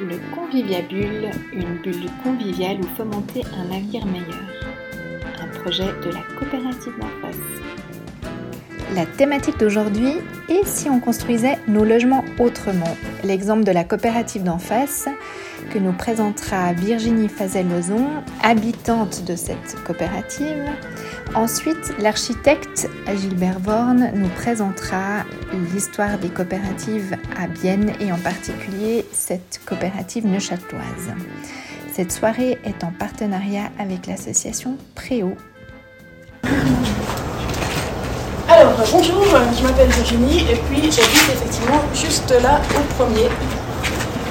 [0.00, 4.42] Le Conviviabule, une bulle conviviale où fomenter un navire meilleur.
[5.40, 7.63] Un projet de la coopérative face.
[8.94, 10.12] La thématique d'aujourd'hui
[10.48, 12.96] est si on construisait nos logements autrement.
[13.24, 15.08] L'exemple de la coopérative d'en face
[15.72, 18.06] que nous présentera Virginie Fazel-Lozon,
[18.40, 20.64] habitante de cette coopérative.
[21.34, 25.24] Ensuite, l'architecte Gilbert Vorn nous présentera
[25.72, 31.14] l'histoire des coopératives à Bienne et en particulier cette coopérative neuchâteloise.
[31.92, 35.34] Cette soirée est en partenariat avec l'association Préau.
[38.92, 39.24] Bonjour,
[39.56, 43.28] je m'appelle Virginie et puis j'habite effectivement juste là au premier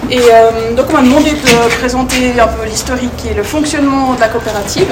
[0.09, 4.19] et euh, donc on m'a demandé de présenter un peu l'historique et le fonctionnement de
[4.19, 4.87] la coopérative.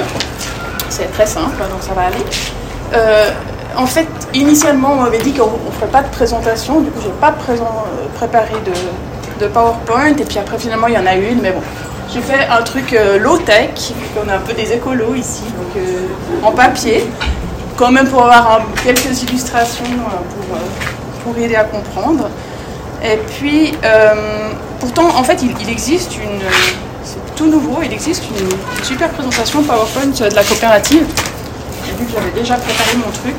[0.88, 2.24] C'est très simple, donc ça va aller.
[2.94, 3.30] Euh,
[3.76, 7.08] en fait, initialement, on m'avait dit qu'on ne ferait pas de présentation, du coup, je
[7.08, 7.54] n'ai pas euh,
[8.14, 11.62] préparé de, PowerPoint, et puis après, finalement, il y en a une, mais bon.
[12.12, 15.82] J'ai fait un truc low-tech, on a un peu des écolos ici, donc
[16.44, 17.08] en papier,
[17.76, 22.28] quand même pour avoir quelques illustrations pour, pour aider à comprendre.
[23.04, 23.74] Et puis,
[24.82, 26.40] Pourtant, en fait, il, existe une.
[27.04, 31.06] C'est tout nouveau, il existe une, super présentation PowerPoint de la coopérative.
[31.86, 33.36] J'ai vu que j'avais déjà préparé mon truc.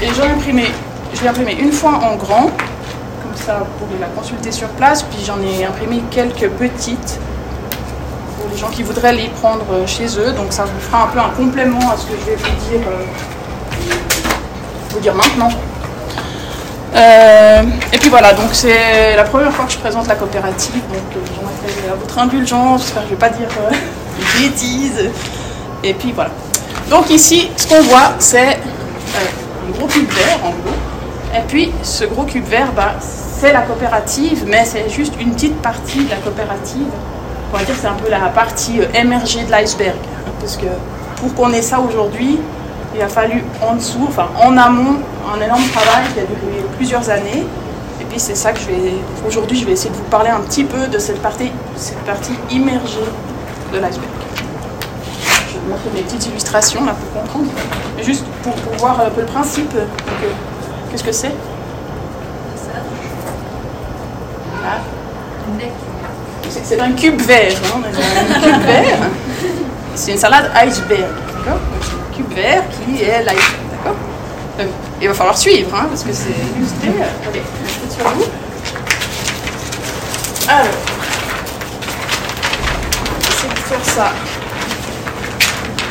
[0.00, 0.64] Et j'en imprimé,
[1.12, 5.02] je imprimé une fois en grand, comme ça pouvez la consulter sur place.
[5.02, 7.20] Puis j'en ai imprimé quelques petites
[8.38, 10.32] pour les gens qui voudraient les prendre chez eux.
[10.32, 12.80] Donc ça vous fera un peu un complément à ce que je vais vous dire,
[12.88, 13.04] euh,
[14.92, 15.50] vous dire maintenant.
[16.94, 17.62] Euh,
[17.92, 21.92] et puis voilà, donc c'est la première fois que je présente la coopérative, donc euh,
[21.92, 25.10] à votre indulgence, j'espère que je ne vais pas dire euh, bêtises.
[25.82, 26.30] Et puis voilà.
[26.90, 30.76] Donc ici, ce qu'on voit, c'est un gros cube vert en gros.
[31.34, 35.60] Et puis ce gros cube vert, bah, c'est la coopérative, mais c'est juste une petite
[35.62, 36.86] partie de la coopérative.
[37.52, 39.96] On va dire que c'est un peu la partie émergée de l'iceberg.
[40.40, 40.66] parce que
[41.16, 42.38] pour qu'on ait ça aujourd'hui,
[42.94, 44.96] il a fallu en dessous, enfin en amont,
[45.32, 47.46] un énorme travail qui a duré plusieurs années.
[48.00, 48.94] Et puis c'est ça que je vais.
[49.26, 52.32] Aujourd'hui, je vais essayer de vous parler un petit peu de cette partie, cette partie
[52.50, 52.98] immergée
[53.72, 54.08] de l'iceberg.
[55.48, 57.50] Je vais vous montrer mes petites illustrations là pour comprendre.
[58.02, 59.72] Juste pour, voir un peu le principe.
[60.90, 61.32] Qu'est-ce que c'est?
[64.64, 64.78] Ah.
[66.50, 67.52] C'est un cube vert.
[67.74, 68.98] Hein, un cube vert.
[69.94, 71.31] C'est une salade iceberg.
[72.30, 73.56] Vert qui est live.
[73.70, 73.96] D'accord
[74.60, 74.66] euh,
[75.00, 76.88] Il va falloir suivre, hein, parce que c'est illustré.
[77.28, 78.24] Allez, je sur vous.
[80.48, 80.66] Alors,
[83.20, 84.12] je faire ça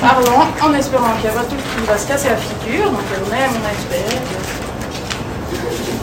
[0.01, 2.89] parlant, en espérant qu'il y a pas tout qui va se casser la figure.
[2.89, 4.21] Donc, elle met mon iceberg.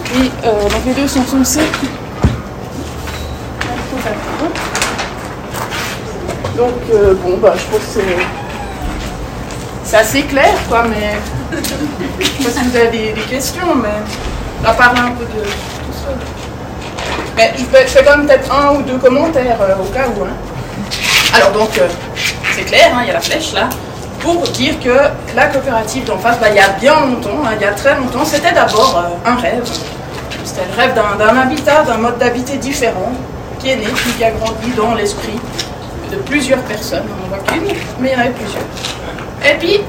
[0.04, 1.68] Puis, euh, donc les deux sont foncés.
[6.56, 8.37] Donc, euh, bon, bah, je pense que c'est
[9.88, 11.16] c'est assez clair, quoi, mais
[11.50, 11.64] je
[12.26, 13.88] sais pas si vous avez des, questions, mais
[14.60, 16.10] on va parler un peu de tout ça.
[17.34, 20.24] Mais je fais, quand même peut-être un ou deux commentaires euh, au cas où.
[20.24, 20.36] Hein.
[21.34, 21.88] Alors donc, euh,
[22.54, 23.70] c'est clair, hein, il y a la flèche là,
[24.20, 24.94] pour dire que
[25.34, 27.96] la coopérative d'en face, bah, il y a bien longtemps, hein, il y a très
[27.96, 29.64] longtemps, c'était d'abord euh, un rêve.
[30.44, 33.12] C'était le rêve d'un habitat, d'un mode d'habiter différent,
[33.58, 33.86] qui est né,
[34.18, 35.38] qui a grandi dans l'esprit
[36.12, 37.04] de plusieurs personnes.
[37.08, 38.64] On n'en voit qu'une, mais il y en avait plusieurs.
[39.44, 39.80] Et puis,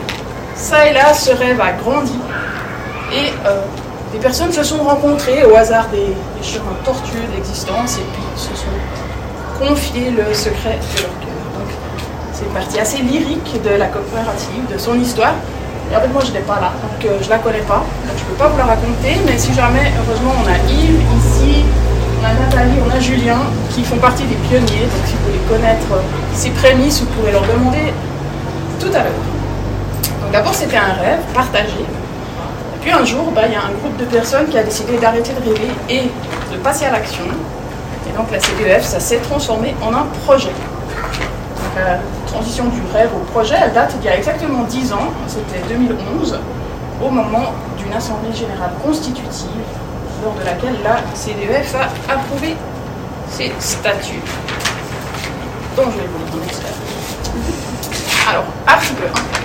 [0.56, 2.20] ça et là, ce rêve a grandi.
[3.14, 3.62] Et euh,
[4.12, 8.78] des personnes se sont rencontrées au hasard des, chemins tortueux d'existence et puis se sont
[9.60, 11.40] confiées le secret de leur cœur.
[11.58, 11.70] Donc,
[12.34, 15.34] c'est une partie assez lyrique de la coopérative, de son histoire.
[15.92, 17.84] Et en fait, moi, je n'étais pas là, donc euh, je ne la connais pas.
[18.06, 21.02] Donc, je ne peux pas vous la raconter, mais si jamais, heureusement, on a Yves
[21.18, 21.66] ici,
[22.22, 23.40] on a Nathalie, on a Julien,
[23.72, 24.86] qui font partie des pionniers.
[24.86, 25.88] Donc, si vous voulez connaître
[26.34, 27.94] ces prémices, vous pourrez leur demander
[28.80, 29.39] tout à l'heure.
[30.32, 31.86] D'abord, c'était un rêve partagé.
[32.82, 35.34] Puis un jour, bah, il y a un groupe de personnes qui a décidé d'arrêter
[35.34, 36.04] de rêver et
[36.52, 37.26] de passer à l'action.
[38.08, 40.52] Et donc la CDEF, ça s'est transformé en un projet.
[41.76, 45.62] la transition du rêve au projet, elle date d'il y a exactement 10 ans, c'était
[45.68, 46.40] 2011,
[47.04, 49.50] au moment d'une assemblée générale constitutive,
[50.24, 52.56] lors de laquelle la CDEF a approuvé
[53.30, 54.22] ses statuts,
[55.76, 56.52] dont je vais vous les donner
[58.30, 59.04] Alors, article
[59.36, 59.39] 1.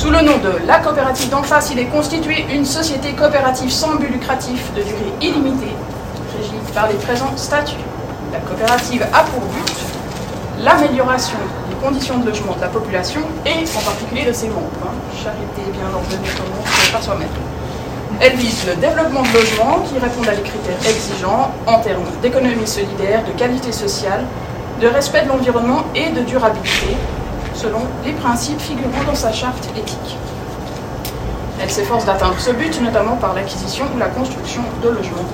[0.00, 3.96] Sous le nom de la coopérative d'en face, il est constitué une société coopérative sans
[3.96, 5.76] but lucratif de durée illimitée,
[6.38, 7.84] régie par les présents statuts.
[8.32, 9.76] La coopérative a pour but
[10.58, 11.36] l'amélioration
[11.68, 14.70] des conditions de logement de la population et en particulier de ses membres.
[14.82, 14.94] Hein.
[15.22, 17.28] Charité bien ordonnée comme par soi-même.
[18.22, 22.66] Elle vise le développement de logements qui répondent à des critères exigeants en termes d'économie
[22.66, 24.24] solidaire, de qualité sociale,
[24.80, 26.96] de respect de l'environnement et de durabilité,
[27.54, 30.16] selon les principes figurant dans sa charte éthique.
[31.62, 35.28] Elle s'efforce d'atteindre ce but notamment par l'acquisition ou la construction de logements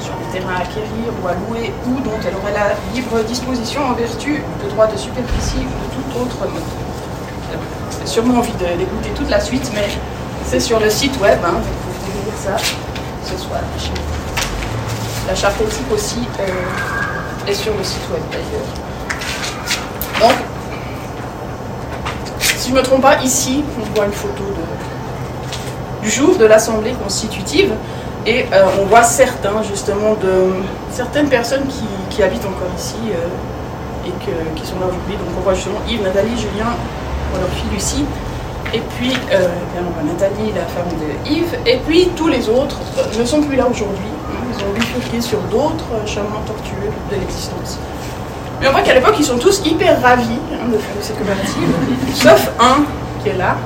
[0.00, 3.86] sur des terrains à acquérir ou à louer ou dont elle aurait la libre disposition
[3.86, 6.62] en vertu de droits de superficie ou de tout autre mode.
[8.00, 9.88] J'ai sûrement envie d'écouter toute la suite, mais
[10.44, 12.56] c'est sur le site web, hein, vous pouvez lire ça
[13.24, 13.60] ce soir.
[15.28, 18.68] La charte éthique aussi euh, est sur le site web d'ailleurs.
[20.20, 20.38] Donc,
[22.68, 24.44] si je ne me trompe pas, ici, on voit une photo
[26.02, 27.72] du jour de l'Assemblée constitutive.
[28.26, 30.52] Et euh, on voit certains, justement, de
[30.90, 31.64] certaines personnes
[32.10, 34.12] qui, habitent encore ici euh, et
[34.54, 35.14] qui sont là aujourd'hui.
[35.14, 36.76] Donc on voit justement Yves, Nathalie, Julien,
[37.40, 38.04] leur fille Lucie.
[38.74, 39.48] Et puis, euh,
[40.04, 41.56] Nathalie, la femme de Yves.
[41.64, 42.76] Et puis tous les autres
[43.18, 44.12] ne sont plus là aujourd'hui.
[44.52, 47.78] Ils ont bifurqué sur d'autres chemins tortueux de l'existence.
[48.60, 51.74] Mais on voit qu'à l'époque, ils sont tous hyper ravis hein, de faire ces coopératives,
[52.14, 52.84] sauf un
[53.22, 53.56] qui est là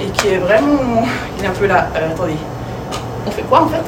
[0.00, 1.04] et qui est vraiment.
[1.38, 1.88] Il est un peu là.
[1.94, 2.36] attendez,
[3.26, 3.82] on fait quoi en fait?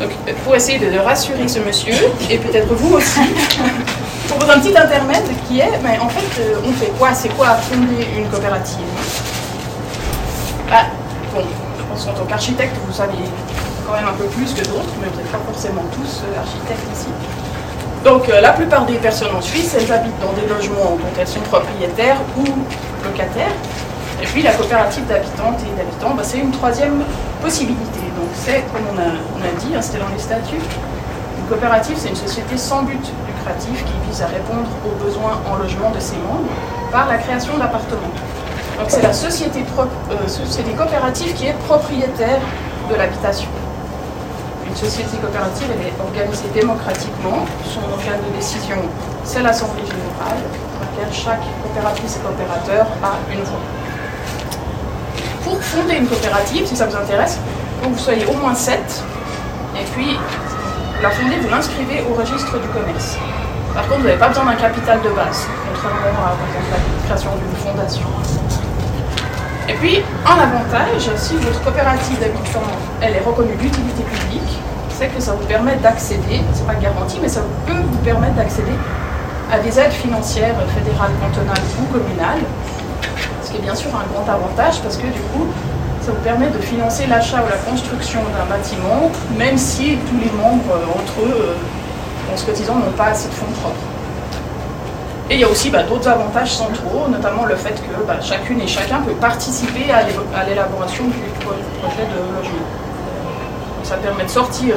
[0.00, 0.10] Donc,
[0.44, 1.94] pour essayer de, rassurer ce monsieur,
[2.28, 3.20] et peut-être vous aussi,
[4.28, 7.14] pour un petit intermède qui est, mais en fait, euh, on fait quoi?
[7.14, 8.84] C'est quoi fonder une coopérative?
[10.68, 10.82] Bah,
[11.34, 11.40] bon,
[11.78, 13.14] je pense qu'en tant qu'architecte, vous savez
[13.86, 17.08] quand même un peu plus que d'autres, mais n'êtes pas forcément tous euh, architectes ici.
[18.04, 21.28] Donc euh, la plupart des personnes en Suisse, elles habitent dans des logements dont elles
[21.28, 22.44] sont propriétaires ou
[23.04, 23.52] locataires.
[24.22, 27.02] Et puis la coopérative d'habitantes et d'habitants, bah, c'est une troisième
[27.42, 28.00] possibilité.
[28.16, 32.16] Donc c'est, comme on a, dit, hein, c'était dans les statuts, une coopérative, c'est une
[32.16, 36.48] société sans but lucratif qui vise à répondre aux besoins en logement de ses membres
[36.90, 38.14] par la création d'appartements.
[38.78, 42.40] Donc c'est la société, euh, société coopérative qui est propriétaire
[42.90, 43.48] de l'habitation.
[44.76, 47.46] Société coopérative, elle est organisée démocratiquement.
[47.64, 48.76] Son organe de décision,
[49.24, 53.60] c'est l'Assemblée générale, dans laquelle chaque coopératrice et coopérateur a une voix
[55.46, 57.38] pour fonder une coopérative, si ça vous intéresse,
[57.80, 58.80] que vous soyez au moins 7.
[59.78, 60.18] Et puis,
[61.00, 63.16] la fonder, vous l'inscrivez au registre du commerce.
[63.72, 67.56] Par contre, vous n'avez pas besoin d'un capital de base, contrairement à la création d'une
[67.62, 68.08] fondation.
[69.68, 74.45] Et puis, un avantage, si votre coopérative d'habitants, elle est reconnue d'utilité publique,
[74.98, 78.72] c'est que ça vous permet d'accéder, c'est pas garanti, mais ça peut vous permettre d'accéder
[79.52, 82.40] à des aides financières fédérales, cantonales ou communales
[83.46, 85.46] ce qui est bien sûr un grand avantage parce que du coup,
[86.00, 90.30] ça vous permet de financer l'achat ou la construction d'un bâtiment, même si tous les
[90.30, 93.76] membres euh, entre eux, euh, en se cotisant, n'ont pas assez de fonds propres.
[95.30, 98.60] Et il y a aussi bah, d'autres avantages centraux, notamment le fait que bah, chacune
[98.60, 102.85] et chacun peut participer à l'élaboration du projet de logement.
[103.86, 104.74] Ça permet de sortir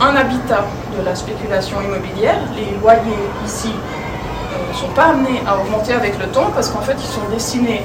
[0.00, 0.64] un habitat
[0.96, 2.38] de la spéculation immobilière.
[2.54, 3.72] Les loyers ici
[4.68, 7.82] ne sont pas amenés à augmenter avec le temps parce qu'en fait ils sont destinés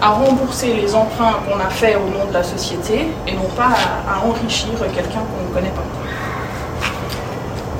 [0.00, 3.68] à rembourser les emprunts qu'on a faits au nom de la société et non pas
[4.08, 5.84] à, enrichir quelqu'un qu'on ne connaît pas.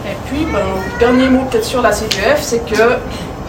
[0.07, 0.61] Et puis, ben,
[0.99, 2.99] dernier mot peut-être sur la CDF, c'est que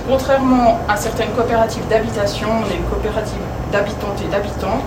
[0.07, 3.35] contrairement à certaines coopératives d'habitation, les coopératives
[3.73, 4.81] d'habitantes et d'habitants,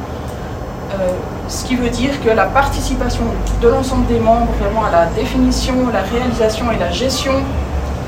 [0.95, 1.09] euh,
[1.52, 3.25] ce qui veut dire que la participation
[3.60, 7.34] de l'ensemble des membres vraiment à la définition, la réalisation et la gestion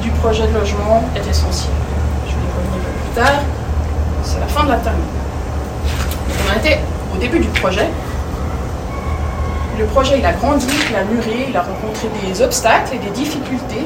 [0.00, 1.70] du projet de logement est essentielle
[3.14, 3.42] tard,
[4.24, 4.96] c'est la fin de la terme.
[6.46, 6.78] On a été
[7.14, 7.88] au début du projet.
[9.78, 13.84] Le projet, a grandi, il a mûri, il a rencontré des obstacles et des difficultés.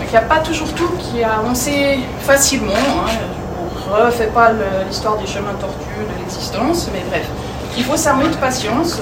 [0.00, 2.72] Il n'y a pas toujours tout qui a avancé facilement.
[2.72, 3.10] Hein.
[3.92, 4.52] On ne refait pas
[4.88, 7.26] l'histoire des chemins tortueux de l'existence, mais bref.
[7.76, 8.98] Il faut s'armer de patience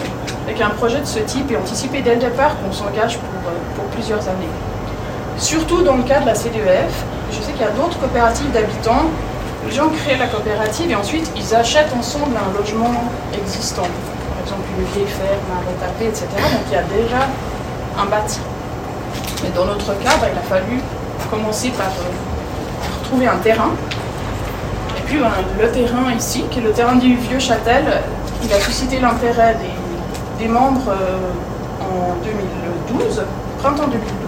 [0.47, 3.89] avec un projet de ce type et anticiper dès le départ qu'on s'engage pour, euh,
[3.93, 4.49] plusieurs années.
[5.39, 9.11] Surtout dans le cas de la CDEF, je sais qu'il y a d'autres coopératives d'habitants.
[9.67, 13.83] Les gens créent la coopérative et ensuite ils achètent ensemble un logement existant.
[13.83, 16.27] Par exemple, une vieille ferme, un retapé, etc.
[16.37, 17.27] Donc il y a déjà
[17.99, 18.41] un bâti.
[19.43, 20.81] Mais dans notre cas, bah, il a fallu
[21.31, 23.71] commencer par euh, retrouver un terrain.
[24.97, 27.85] Et puis ben, le terrain ici, qui est le terrain du Vieux Châtel,
[28.43, 29.57] il a suscité l'intérêt
[30.39, 31.31] des, membres euh,
[31.81, 33.23] en 2012,
[33.61, 34.19] printemps 2012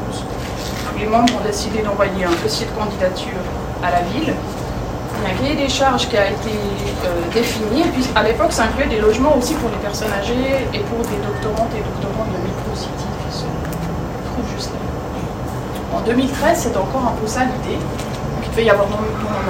[1.01, 3.41] les membres ont décidé d'envoyer un dossier de candidature
[3.83, 4.35] à la ville.
[4.35, 6.53] Il y a un cahier des charges qui a été
[7.07, 10.79] euh, défini, puis à l'époque, ça incluait des logements aussi pour les personnes âgées et
[10.79, 15.97] pour des doctorantes et doctorants de micro-city qui se trouvent juste là.
[15.97, 17.79] En 2013, c'est encore un peu ça l'idée.
[18.43, 18.89] il devait y avoir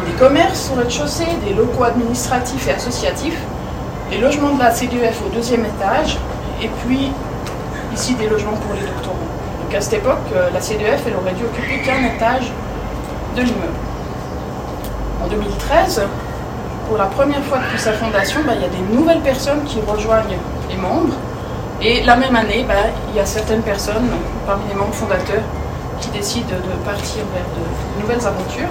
[0.07, 3.39] des commerces sur le rez-de-chaussée, des locaux administratifs et associatifs,
[4.11, 6.19] les logements de la CDF au deuxième étage,
[6.63, 7.11] et puis
[7.95, 9.17] ici des logements pour les doctorants.
[9.63, 12.51] Donc à cette époque, euh, la CDF, elle aurait dû occuper qu'un étage
[13.37, 13.79] de l'immeuble.
[15.23, 16.03] En 2013,
[16.89, 19.79] pour la première fois depuis sa fondation, bah, il y a des nouvelles personnes qui
[19.81, 20.39] rejoignent
[20.69, 21.15] les membres.
[21.81, 22.75] Et la même année, bah,
[23.11, 24.11] il y a certaines personnes
[24.47, 25.43] parmi les membres fondateurs
[26.01, 28.69] qui décident de partir vers de nouvelles aventures.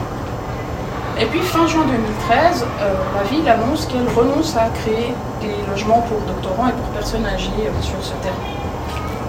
[1.22, 6.02] Et puis fin juin 2013, euh, la ville annonce qu'elle renonce à créer des logements
[6.08, 8.36] pour doctorants et pour personnes âgées euh, sur ce terrain.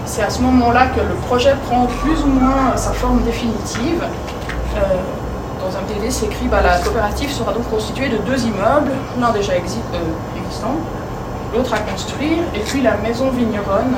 [0.05, 4.03] C'est à ce moment-là que le projet prend plus ou moins sa forme définitive.
[4.77, 4.79] Euh,
[5.59, 9.31] dans un PDD, c'est écrit bah, la coopérative sera donc constituée de deux immeubles, l'un
[9.31, 10.75] déjà existant,
[11.53, 13.97] l'autre à construire, et puis la maison vigneronne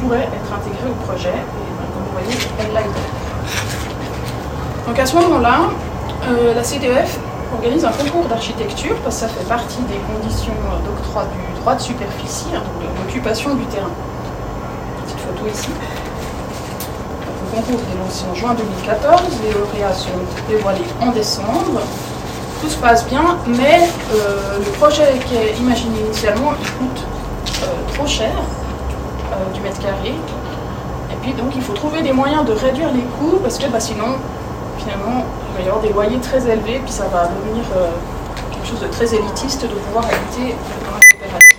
[0.00, 1.28] pourrait être intégrée au projet.
[1.28, 3.00] Et bah, comme vous voyez, elle l'a été.
[4.86, 5.60] Donc à ce moment-là,
[6.30, 7.18] euh, la CDF
[7.52, 10.52] organise un concours d'architecture parce que ça fait partie des conditions
[10.84, 13.90] d'octroi du droit de superficie, hein, donc de l'occupation du terrain.
[15.04, 15.68] Petite photo ici.
[15.70, 20.10] le concours est lancé en juin 2014, les lauréats sont
[20.48, 21.80] dévoilés en décembre.
[22.60, 27.06] Tout se passe bien, mais euh, le projet qui est imaginé initialement, coûte
[27.62, 28.32] euh, trop cher
[29.54, 30.14] du mètre carré.
[31.12, 33.78] Et puis donc il faut trouver des moyens de réduire les coûts parce que bah,
[33.78, 34.16] sinon,
[34.78, 35.24] finalement,
[35.58, 37.90] va y avoir des loyers très élevés, puis ça va devenir euh,
[38.52, 41.58] quelque chose de très élitiste de pouvoir habiter dans la coopérative.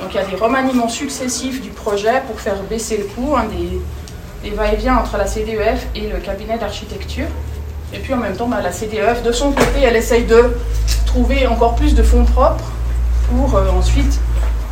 [0.00, 3.44] Donc il y a des remaniements successifs du projet pour faire baisser le coût, hein,
[3.50, 7.26] des, va-et-vient entre la CDEF et le cabinet d'architecture.
[7.92, 10.56] Et puis en même temps, bah, la CDEF, de son côté, elle essaye de
[11.04, 12.70] trouver encore plus de fonds propres
[13.28, 14.20] pour euh, ensuite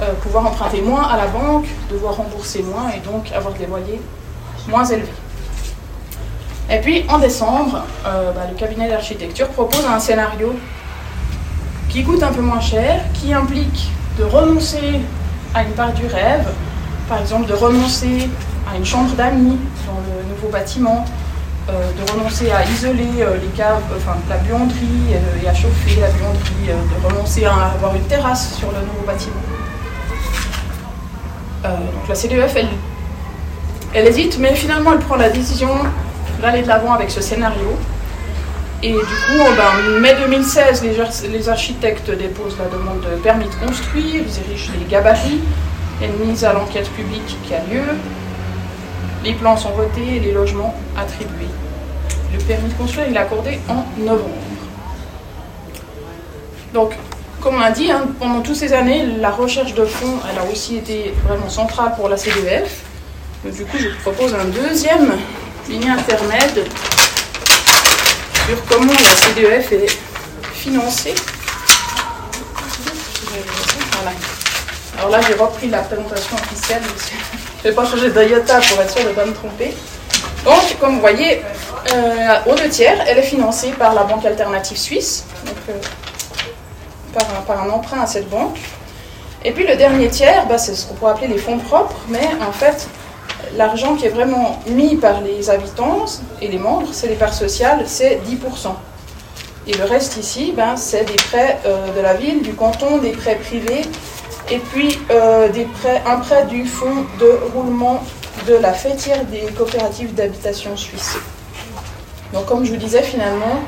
[0.01, 4.01] euh, pouvoir emprunter moins à la banque, devoir rembourser moins et donc avoir des loyers
[4.69, 5.11] moins élevés.
[6.71, 10.55] Et puis en décembre, euh, bah, le cabinet d'architecture propose un scénario
[11.91, 15.01] qui coûte un peu moins cher, qui implique de renoncer
[15.53, 16.49] à une part du rêve,
[17.09, 18.31] par exemple de renoncer
[18.73, 21.05] à une chambre d'amis dans le nouveau bâtiment,
[21.69, 26.09] euh, de renoncer à isoler euh, les caves, enfin la buanderie et à chauffer la
[26.09, 29.35] buanderie, de renoncer à avoir une terrasse sur le nouveau bâtiment.
[31.63, 32.69] donc la CDEF, elle,
[33.93, 35.69] elle hésite, mais finalement elle prend la décision
[36.45, 37.71] d'aller de l'avant avec ce scénario.
[38.83, 40.85] Et du coup, en ben, mai 2016,
[41.33, 45.41] les, architectes déposent la demande de permis de construire, ils érigent les gabarits,
[46.03, 47.87] une mise à l'enquête publique qui a lieu,
[49.25, 51.49] les plans sont votés et les logements attribués.
[52.31, 54.35] Le permis de construire, il est accordé en novembre.
[56.75, 56.93] Donc,
[57.41, 60.53] comme on a dit, hein, pendant toutes ces années, la recherche de fonds, elle a
[60.53, 62.83] aussi été vraiment centrale pour la CDF.
[63.45, 65.15] du coup, je vous propose un deuxième
[65.69, 66.67] ligne intermède
[68.47, 69.99] sur comment la CDEF est
[70.53, 71.15] financée.
[74.99, 76.83] Alors là, j'ai repris la présentation officielle.
[77.63, 79.75] Je ne vais pas changer d'IOTA pour être sûr de ne pas me tromper.
[80.45, 81.43] Donc, comme vous voyez,
[81.93, 85.73] euh, au deux tiers, elle est financée par la Banque alternative suisse, donc, euh,
[87.15, 88.59] par, un, par, un, emprunt à cette banque.
[89.45, 92.29] Et puis le dernier tiers, bah, c'est ce qu'on pourrait appeler les fonds propres, mais
[92.47, 92.87] en fait,
[93.57, 96.05] l'argent qui est vraiment mis par les habitants
[96.41, 98.69] et les membres, c'est les parts sociales, c'est 10%.
[99.67, 103.13] Et le reste ici, ben, c'est des prêts euh, de la ville, du canton, des
[103.13, 103.83] prêts privés,
[104.51, 105.49] et puis euh,
[106.07, 108.03] un prêt du fonds de roulement
[108.47, 111.17] de la fêtière des coopératives d'habitation suisse.
[112.33, 113.61] Donc comme je vous disais, finalement,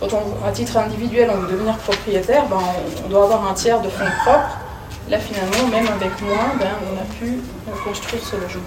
[0.00, 2.60] quand on, à titre individuel, on veut devenir propriétaire, ben,
[3.04, 4.58] on doit avoir un tiers de fonds propres.
[5.08, 7.38] Là, finalement, même avec moins, ben, on a pu
[7.84, 8.62] construire ce logement.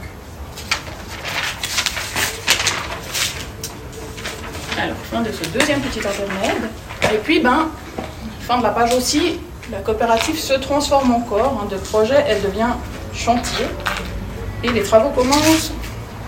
[4.81, 6.69] Alors, fin de ce deuxième petit intermède.
[7.13, 7.67] Et puis, ben,
[8.47, 12.73] fin de la page aussi, la coopérative se transforme encore hein, de projet, elle devient
[13.13, 13.65] chantier.
[14.63, 15.73] Et les travaux commencent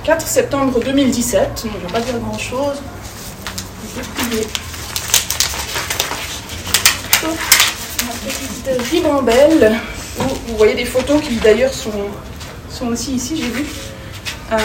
[0.04, 1.64] 4 septembre 2017.
[1.64, 2.82] je ne vais pas dire grand chose.
[3.96, 4.48] Je vais
[8.06, 9.80] ma petite ribambelle
[10.48, 11.92] vous voyez des photos qui d'ailleurs sont,
[12.70, 13.66] sont aussi ici, j'ai vu,
[14.52, 14.58] euh,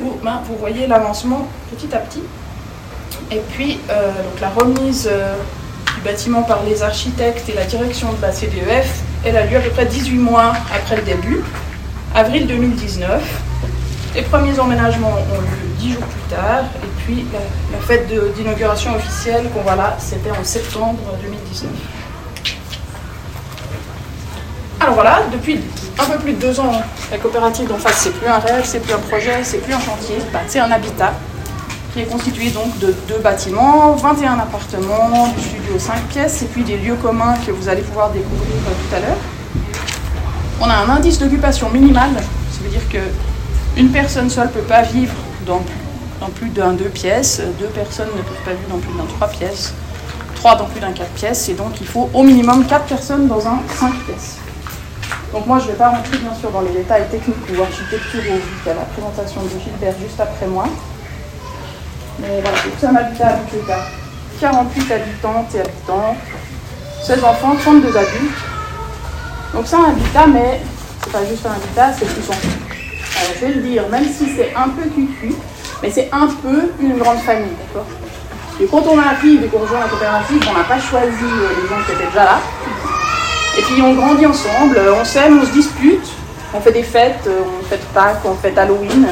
[0.00, 2.22] où ben, vous voyez l'avancement petit à petit.
[3.30, 5.34] Et puis euh, donc la remise euh,
[5.94, 9.60] du bâtiment par les architectes et la direction de la CDEF, elle a lieu à
[9.60, 11.42] peu près 18 mois après le début,
[12.14, 13.22] avril 2019.
[14.14, 17.38] Les premiers emménagements ont lieu 10 jours plus tard, et puis la,
[17.76, 21.70] la fête d'inauguration officielle qu'on voit là, c'était en septembre 2019.
[24.88, 25.60] Alors voilà, depuis
[25.98, 26.72] un peu plus de deux ans,
[27.10, 29.80] la coopérative d'en face, c'est plus un rêve, c'est plus un projet, c'est plus un
[29.80, 31.12] chantier, bah, c'est un habitat
[31.92, 36.62] qui est constitué donc de deux bâtiments, 21 appartements, du studio 5 pièces et puis
[36.62, 39.18] des lieux communs que vous allez pouvoir découvrir euh, tout à l'heure.
[40.62, 44.80] On a un indice d'occupation minimal, ça veut dire qu'une personne seule ne peut pas
[44.80, 45.12] vivre
[45.44, 45.60] dans,
[46.18, 49.28] dans plus d'un deux pièces, deux personnes ne peuvent pas vivre dans plus d'un trois
[49.28, 49.74] pièces,
[50.34, 53.46] trois dans plus d'un quatre pièces, et donc il faut au minimum quatre personnes dans
[53.46, 54.38] un cinq pièces.
[55.32, 58.36] Donc moi je ne vais pas rentrer bien sûr dans les détails techniques ou architecturaux,
[58.36, 60.64] vu qu'il y a la présentation de Gilbert juste après moi.
[62.20, 63.58] Mais voilà, c'est tout un habitat habitué
[64.40, 66.16] 48 habitantes et habitants,
[67.02, 68.32] 16 enfants, 32 adultes.
[69.54, 70.60] Donc c'est un habitat, mais
[71.04, 72.32] c'est pas juste un habitat, c'est son.
[72.32, 75.34] Alors je vais le dire, même si c'est un peu cucu,
[75.82, 77.56] mais c'est un peu une grande famille,
[78.60, 81.68] Et quand on arrive et qu'on rejoint la coopérative, on n'a pas choisi euh, les
[81.68, 82.40] gens qui étaient déjà là.
[83.58, 86.08] Et puis on grandit ensemble, on s'aime, on se dispute,
[86.54, 89.08] on fait des fêtes, euh, on fête Pâques, on fête Halloween.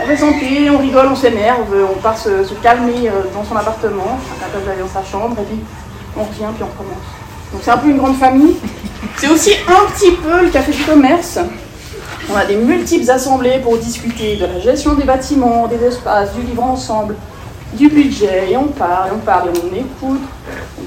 [0.00, 2.30] On fait santé, on rigole, on s'énerve, on part se,
[2.60, 5.60] calmer euh, dans son appartement, place d'aller dans sa chambre, et puis
[6.16, 7.06] on revient, puis on recommence.
[7.52, 8.56] Donc c'est un peu une grande famille.
[9.16, 11.38] C'est aussi un petit peu le café du commerce.
[12.28, 16.42] On a des multiples assemblées pour discuter de la gestion des bâtiments, des espaces, du
[16.42, 17.14] vivre ensemble,
[17.74, 20.22] du budget, et on parle, on parle, et on écoute,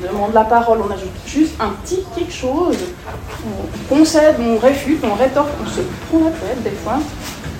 [0.07, 2.77] demande la parole, on ajoute juste un petit quelque chose,
[3.45, 6.99] on concède, on réfute, on rétorque, on se prend la tête des fois,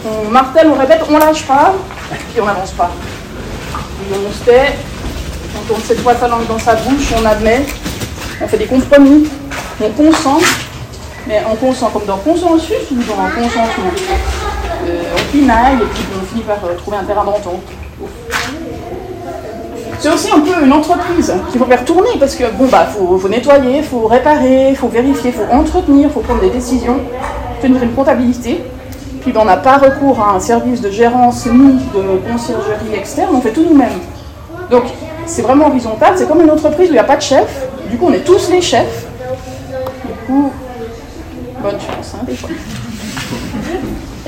[0.06, 1.74] on martèle, on répète, on lâche pas,
[2.32, 2.92] puis on n'avance pas.
[4.12, 4.76] on se tait,
[5.58, 7.66] on tourne cette fois sa langue dans sa bouche, on admet,
[8.42, 9.30] on fait des compromis,
[9.82, 10.40] on consent,
[11.28, 13.92] mais on consent comme dans consensus ou dans un consentement?
[14.84, 17.62] Euh, on pinaille et puis on finit par euh, trouver un terrain d'entente.
[20.02, 23.20] C'est aussi un peu une entreprise qu'il faut faire tourner parce que bon bah faut,
[23.20, 26.98] faut nettoyer, faut réparer, faut vérifier, faut entretenir, faut prendre des décisions,
[27.62, 28.64] tenir une comptabilité.
[29.22, 33.36] Puis ben, on n'a pas recours à un service de gérance ni de conciergerie externe,
[33.36, 34.00] on fait tout nous-mêmes.
[34.72, 34.86] Donc
[35.28, 37.98] c'est vraiment horizontal, c'est comme une entreprise où il n'y a pas de chef, du
[37.98, 39.06] coup on est tous les chefs.
[40.04, 40.52] Du coup,
[41.62, 42.50] bonne chance, hein, des fois.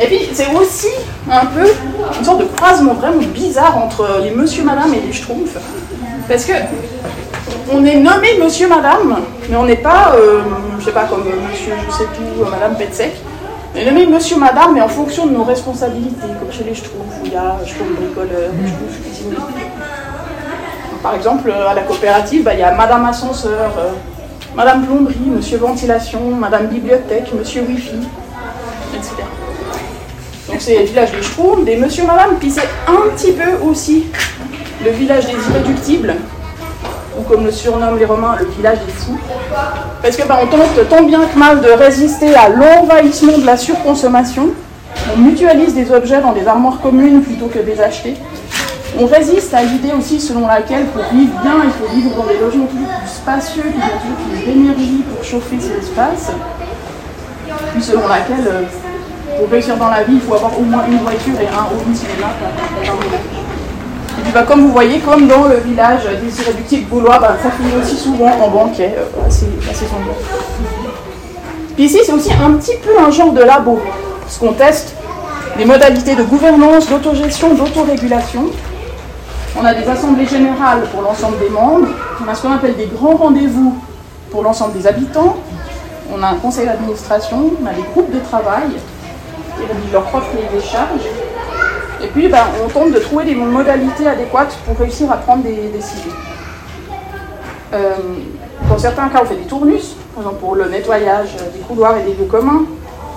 [0.02, 0.90] Et puis c'est aussi
[1.30, 1.72] un peu
[2.18, 5.58] une sorte de croisement vraiment bizarre entre les monsieur, madame et les schtroumpfs.
[6.28, 6.54] Parce que
[7.72, 10.42] on est nommé monsieur, madame, mais on n'est pas, euh,
[10.80, 13.14] je sais pas, comme monsieur, je sais tout, madame Petsec.
[13.74, 17.22] On est nommé monsieur, madame, mais en fonction de nos responsabilités, comme chez les schtroumpfs,
[17.22, 19.38] où il y a schtroumpf bricoleur, schtroumpf cuisinier.
[21.02, 23.92] Par exemple, à la coopérative, bah, il y a madame ascenseur, euh,
[24.56, 28.08] madame plomberie, monsieur ventilation, madame bibliothèque, monsieur wifi,
[28.96, 29.24] etc.
[30.54, 34.06] Donc c'est le village des Schtroumpfs, des monsieur, madame, puis c'est un petit peu aussi
[34.86, 36.14] le village des irréductibles,
[37.18, 39.18] ou comme le surnomment les Romains, le village des fous.
[40.04, 44.50] Parce que bah, tente tant bien que mal de résister à l'envahissement de la surconsommation.
[45.16, 48.14] On mutualise des objets dans des armoires communes plutôt que des acheter.
[49.00, 52.38] On résiste à l'idée aussi selon laquelle pour vivre bien, il faut vivre dans des
[52.38, 56.32] logements toujours plus spacieux, qui ont toujours plus d'énergie pour chauffer ces espaces.
[57.74, 58.62] Puis selon laquelle euh,
[59.38, 61.94] pour réussir dans la vie, il faut avoir au moins une voiture et un home
[61.94, 62.28] cinéma.
[64.18, 67.50] Et puis bah, comme vous voyez, comme dans le village des irréductibles gaulois, bah, ça
[67.52, 69.86] finit aussi souvent en banquet, euh, assez, assez
[71.76, 73.80] Puis ici, c'est aussi un petit peu un genre de labo,
[74.22, 74.96] parce qu'on teste
[75.58, 78.46] des modalités de gouvernance, d'autogestion, d'autorégulation.
[79.60, 81.88] On a des assemblées générales pour l'ensemble des membres,
[82.24, 83.78] on a ce qu'on appelle des grands rendez-vous
[84.32, 85.38] pour l'ensemble des habitants,
[86.16, 88.70] on a un conseil d'administration, on a des groupes de travail,
[89.60, 91.08] ils rédigent leur propre cahier des charges.
[92.04, 95.70] Et puis, ben, on tente de trouver des modalités adéquates pour réussir à prendre des
[95.70, 96.12] décisions.
[97.74, 97.96] Euh,
[98.70, 102.04] dans certains cas, on fait des tournus, par exemple pour le nettoyage des couloirs et
[102.04, 102.66] des lieux communs.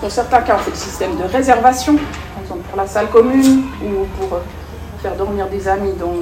[0.00, 3.64] Dans certains cas, on fait des systèmes de réservation, par exemple pour la salle commune
[3.82, 4.40] ou pour euh,
[5.02, 6.14] faire dormir des amis dans,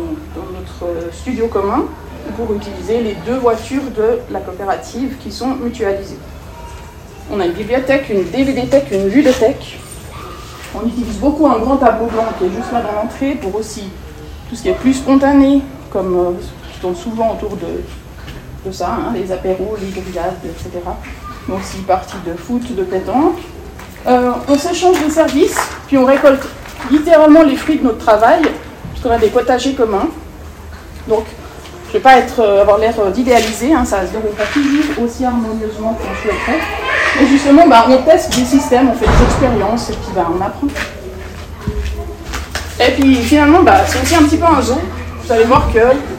[0.53, 1.85] notre studio commun,
[2.29, 6.19] ou pour utiliser les deux voitures de la coopérative qui sont mutualisées.
[7.31, 9.79] On a une bibliothèque, une DVD-thèque, une ludothèque.
[10.75, 13.85] On utilise beaucoup un grand tableau blanc qui est juste là dans l'entrée pour aussi
[14.49, 16.31] tout ce qui est plus spontané, comme euh,
[16.73, 20.71] qui tourne souvent autour de, ça, hein, les apéros, les grillades, etc.
[21.47, 23.39] Mais aussi parties de foot, de pétanque.
[24.07, 26.43] Euh, on s'échange des services, puis on récolte
[26.91, 28.43] littéralement les fruits de notre travail,
[28.91, 30.09] puisqu'on a des potagers communs.
[31.09, 31.25] Donc,
[31.87, 34.47] je ne vais pas être, euh, avoir l'air d'idéaliser, hein, ça ne se déroule pas
[34.53, 36.61] toujours aussi harmonieusement qu'on souhaiterait.
[37.21, 40.41] Et justement, bah, on teste des systèmes, on fait des expériences, et puis bah, on
[40.41, 40.67] apprend.
[42.81, 44.81] Et puis finalement, bah, c'est aussi un petit peu un zoo.
[45.25, 45.79] Vous allez voir que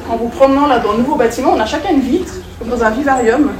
[0.09, 2.81] en vous promenant là dans le nouveau bâtiment, on a chacun une vitre, comme dans
[2.81, 3.51] un vivarium.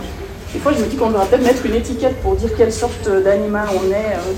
[0.54, 3.10] Des fois, je me dis qu'on devrait peut-être mettre une étiquette pour dire quelle sorte
[3.10, 4.34] d'animal on est, euh,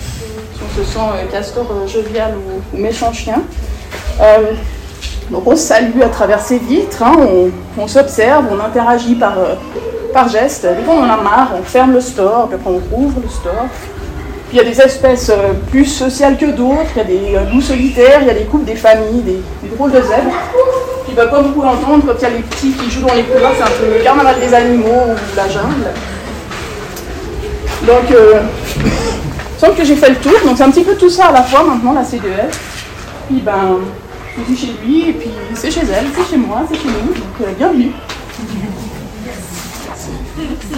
[0.56, 3.44] si on se sent euh, castor euh, jovial ou, méchant chien.
[5.30, 7.16] donc on salue à travers ces vitres, hein,
[7.78, 9.36] on, s'observe, on interagit par,
[10.14, 10.66] par geste.
[10.66, 13.30] Des fois, on en a marre, on ferme le store, puis après, on rouvre le
[13.30, 13.68] store.
[14.50, 17.36] Puis il y a des espèces euh, plus sociales que d'autres, il y a des
[17.36, 20.32] euh, loups solitaires, il y a des couples, des familles, des, drôles de zèbres.
[21.06, 23.14] Puis bah, comme vous pouvez l'entendre, quand il y a les petits qui jouent dans
[23.14, 25.88] les couloirs, c'est un peu le carnaval des animaux ou la jungle.
[27.86, 28.40] Donc, euh,
[28.86, 30.34] il semble que j'ai fait le tour.
[30.46, 32.56] Donc c'est un petit peu tout ça à la fois maintenant, la C2F.
[33.28, 33.80] Puis ben,
[34.38, 37.14] je suis chez lui, et puis c'est chez elle, c'est chez moi, c'est chez nous.
[37.14, 37.92] Donc euh, bienvenue.
[40.70, 40.76] Je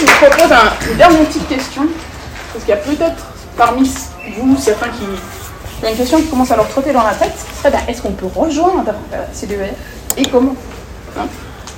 [0.00, 0.52] vous propose
[0.90, 1.82] une dernière petite question,
[2.52, 3.90] parce qu'il y a peut-être parmi
[4.38, 5.04] vous certains qui,
[5.84, 7.34] ont une question qui commence à leur trotter dans la tête.
[7.88, 8.94] Est-ce qu'on peut rejoindre
[9.32, 9.58] ces deux
[10.16, 10.54] et comment
[11.18, 11.26] hein?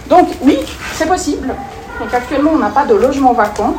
[0.09, 0.59] Donc oui,
[0.95, 1.49] c'est possible.
[1.99, 3.75] Donc actuellement, on n'a pas de logement vacant.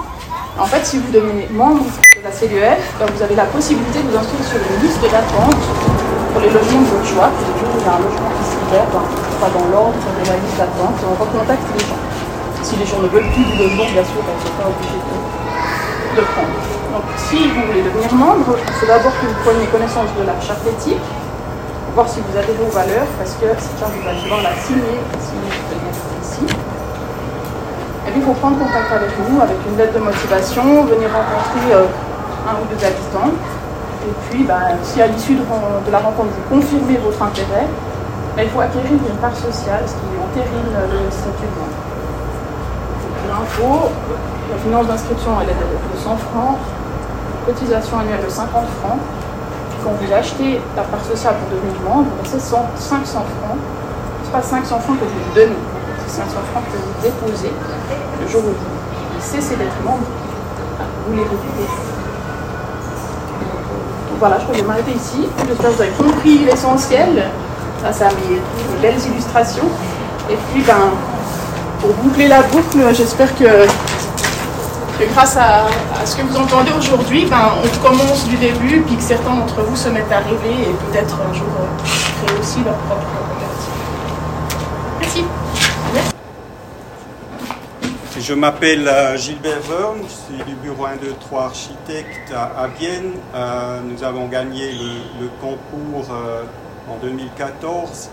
[0.59, 4.09] En fait, si vous devenez membre de la CDEF, ben, vous avez la possibilité de
[4.09, 5.55] vous inscrire sur une liste d'attente
[6.33, 7.29] pour les logements de votre choix.
[7.29, 11.15] Y a un logement qui ben, on va dans l'ordre de la liste d'attente on
[11.15, 12.01] recontacte les gens.
[12.63, 14.99] Si les gens ne veulent plus du logement, bien sûr, ils ne sont pas obligés
[14.99, 16.57] de, prendre.
[16.91, 20.35] Donc, si vous voulez devenir membre, il faut d'abord que vous preniez connaissance de la
[20.41, 20.99] charte éthique,
[21.95, 24.99] voir si vous avez vos valeurs, parce que cette charte, vous allez devoir la signer
[25.21, 26.43] si vous ici.
[26.43, 31.71] Et puis, il faut prendre contact avec nous, avec une lettre de motivation, venir rencontrer
[31.71, 31.87] euh,
[32.51, 33.31] un ou deux habitants.
[34.07, 37.67] Et puis, bah, si à l'issue de, la rencontre, vous confirmez votre intérêt,
[38.35, 41.87] bah, il faut acquérir une part sociale, ce qui entérine le statut de membre
[43.27, 43.89] l'info,
[44.49, 46.57] la finance d'inscription elle est de 100 francs,
[47.45, 48.49] cotisation annuelle de 50
[48.81, 48.99] francs.
[49.83, 53.57] Quand vous achetez la part sociale pour devenir membre, c'est 500 francs.
[54.21, 55.55] Ce n'est pas 500 francs que vous donnez,
[56.05, 57.53] c'est 500 francs que vous déposez
[58.21, 60.07] le jour où vous cessez d'être membre.
[61.07, 61.86] Vous les récupérez.
[64.19, 65.27] Voilà, je crois que je vais m'arrêter ici.
[65.47, 67.23] J'espère que vous avez compris l'essentiel
[67.81, 68.41] grâce à mes
[68.81, 69.69] belles illustrations.
[70.29, 70.91] Et puis, ben,
[71.79, 73.67] pour boucler la boucle, j'espère que,
[75.13, 75.67] grâce à,
[76.03, 79.75] ce que vous entendez aujourd'hui, ben, on commence du début, puis que certains d'entre vous
[79.75, 83.75] se mettent à rêver et peut-être un jour euh, créer aussi leur propre coopérative.
[84.99, 85.25] Merci.
[88.27, 93.13] Je m'appelle euh, Gilbert Verne, je suis du bureau 1, 2, 3 architecte à, Vienne.
[93.33, 96.13] Euh, nous avons gagné le, concours
[96.89, 98.09] en 2014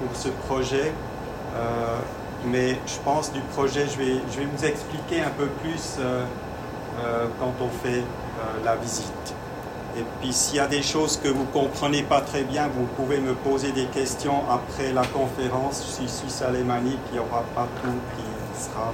[0.00, 0.92] pour ce projet
[2.46, 6.24] mais je pense du projet, je vais, je vais vous expliquer un peu plus euh,
[7.02, 9.34] euh, quand on fait euh, la visite.
[9.96, 12.86] Et puis s'il y a des choses que vous ne comprenez pas très bien, vous
[12.96, 15.84] pouvez me poser des questions après la conférence.
[15.86, 18.92] Je suis suisse alémanique, il n'y aura pas tout qui sera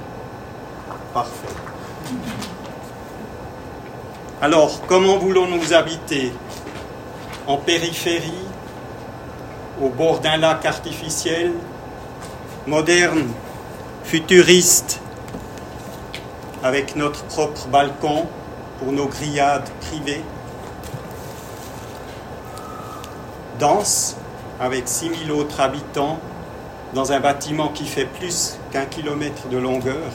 [1.12, 1.55] parfait.
[4.42, 6.33] Alors, comment voulons-nous habiter?
[7.46, 8.46] En périphérie,
[9.83, 11.53] au bord d'un lac artificiel,
[12.66, 13.27] moderne,
[14.05, 15.01] futuriste,
[16.62, 18.27] avec notre propre balcon
[18.79, 20.23] pour nos grillades privées,
[23.59, 24.16] dense,
[24.59, 26.18] avec 6000 autres habitants,
[26.94, 30.11] dans un bâtiment qui fait plus qu'un kilomètre de longueur,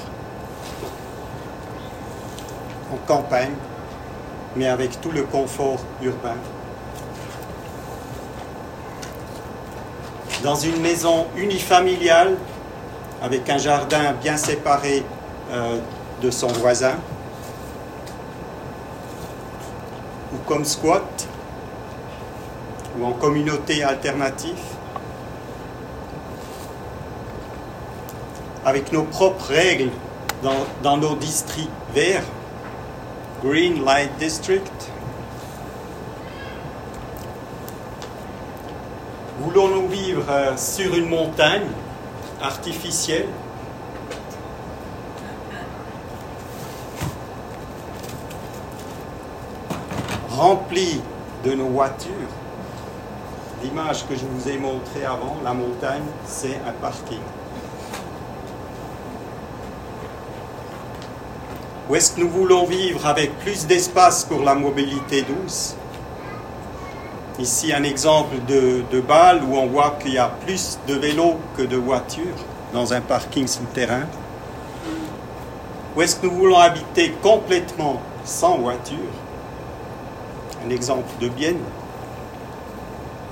[2.94, 3.54] en campagne,
[4.56, 6.38] mais avec tout le confort urbain.
[10.46, 12.36] dans une maison unifamiliale
[13.20, 15.04] avec un jardin bien séparé
[15.52, 15.80] euh,
[16.22, 16.94] de son voisin,
[20.32, 21.28] ou comme squat,
[23.00, 24.62] ou en communauté alternative,
[28.66, 29.92] avec nos propres règles
[30.84, 32.24] dans, nos districts verts,
[33.44, 34.92] Green Light District,
[39.38, 41.68] Voulons-nous vivre euh, sur une montagne
[42.42, 43.28] artificielle?
[50.30, 51.00] Remplie
[51.44, 52.12] de nos voitures.
[53.62, 57.22] L'image que je vous ai montrée avant, la montagne, c'est un parking.
[61.88, 65.76] Ou est-ce que nous voulons vivre avec plus d'espace pour la mobilité douce?
[67.38, 71.36] Ici, un exemple de, de Bâle où on voit qu'il y a plus de vélos
[71.56, 72.24] que de voitures
[72.74, 74.06] dans un parking souterrain.
[75.96, 78.98] Ou est-ce que nous voulons habiter complètement sans voiture
[80.66, 81.60] Un exemple de Bienne.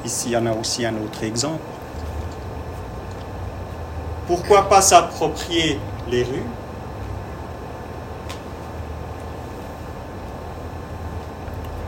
[0.05, 1.59] Ici, il y en a aussi un autre exemple.
[4.27, 6.45] Pourquoi pas s'approprier les rues?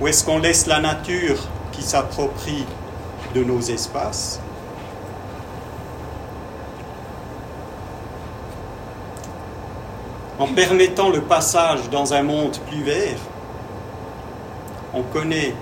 [0.06, 1.39] Ou est-ce qu'on laisse la nature
[1.72, 2.63] qui s'approprie
[3.34, 4.39] de nos espaces?
[10.38, 13.18] En permettant le passage dans un monde plus vert,
[14.94, 15.56] on connaît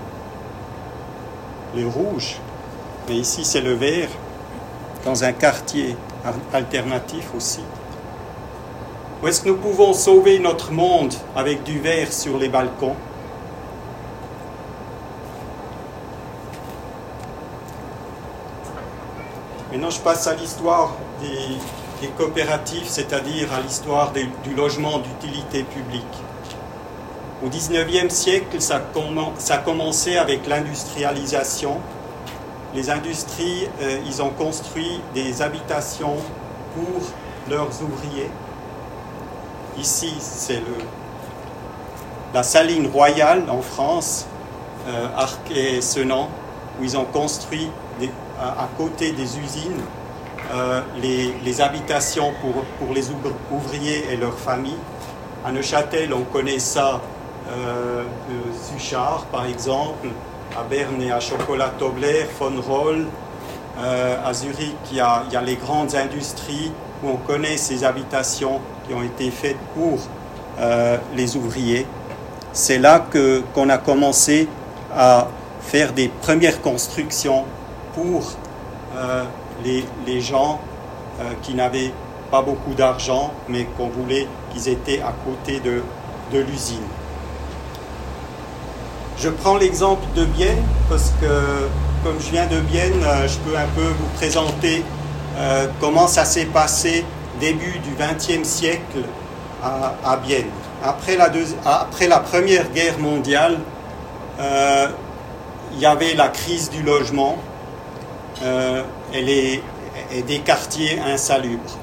[1.74, 2.36] le rouge,
[3.08, 4.10] mais ici c'est le vert,
[5.06, 5.96] dans un quartier
[6.52, 7.64] alternatif aussi.
[9.22, 12.96] Ou est-ce que nous pouvons sauver notre monde avec du vert sur les balcons?
[19.74, 26.04] Maintenant, je passe à l'histoire des, coopératives, c'est-à-dire à, l'histoire du logement d'utilité publique.
[27.44, 31.80] Au XIXe siècle, ça, a commencé avec l'industrialisation.
[32.72, 36.18] Les industries, euh, ils ont construit des habitations
[36.76, 37.02] pour
[37.50, 38.30] leurs ouvriers.
[39.76, 40.62] Ici, c'est
[42.32, 44.26] la saline royale en France,
[44.86, 46.28] euh, Arc et Senan,
[46.80, 47.68] où ils ont construit
[48.40, 49.80] à, côté des usines
[50.52, 53.04] euh, les, habitations pour, pour, les
[53.50, 54.78] ouvriers et leurs familles.
[55.44, 57.00] À Neuchâtel, on connaît ça
[57.50, 60.08] euh, de Suchard, par exemple.
[60.56, 63.06] À Berne et à Chocolat Tobler, von Roll.
[63.78, 66.70] Euh, à Zurich, il y, a, il y, a, les grandes industries
[67.02, 69.98] où on connaît ces habitations qui ont été faites pour
[71.16, 71.84] les ouvriers.
[72.52, 74.48] C'est là que, qu'on a commencé
[74.96, 75.26] à
[75.60, 77.44] faire des premières constructions
[77.94, 78.22] pour
[78.96, 79.24] euh,
[79.64, 80.60] les, les, gens
[81.20, 81.92] euh, qui n'avaient
[82.30, 85.82] pas beaucoup d'argent, mais qu'on voulait qu'ils étaient à côté de,
[86.32, 86.82] de l'usine.
[89.18, 91.68] Je prends l'exemple de Bienne parce que
[92.02, 94.82] comme je viens de Bienne, euh, je peux un peu vous présenter
[95.80, 97.04] comment ça s'est passé
[97.40, 99.02] début du XXe siècle
[99.60, 100.46] à, à Bienne.
[100.84, 101.28] Après la,
[101.64, 103.58] après la, Première Guerre mondiale,
[104.38, 107.36] il y avait la crise du logement
[108.42, 109.60] euh, et,
[110.26, 111.78] des quartiers insalubres.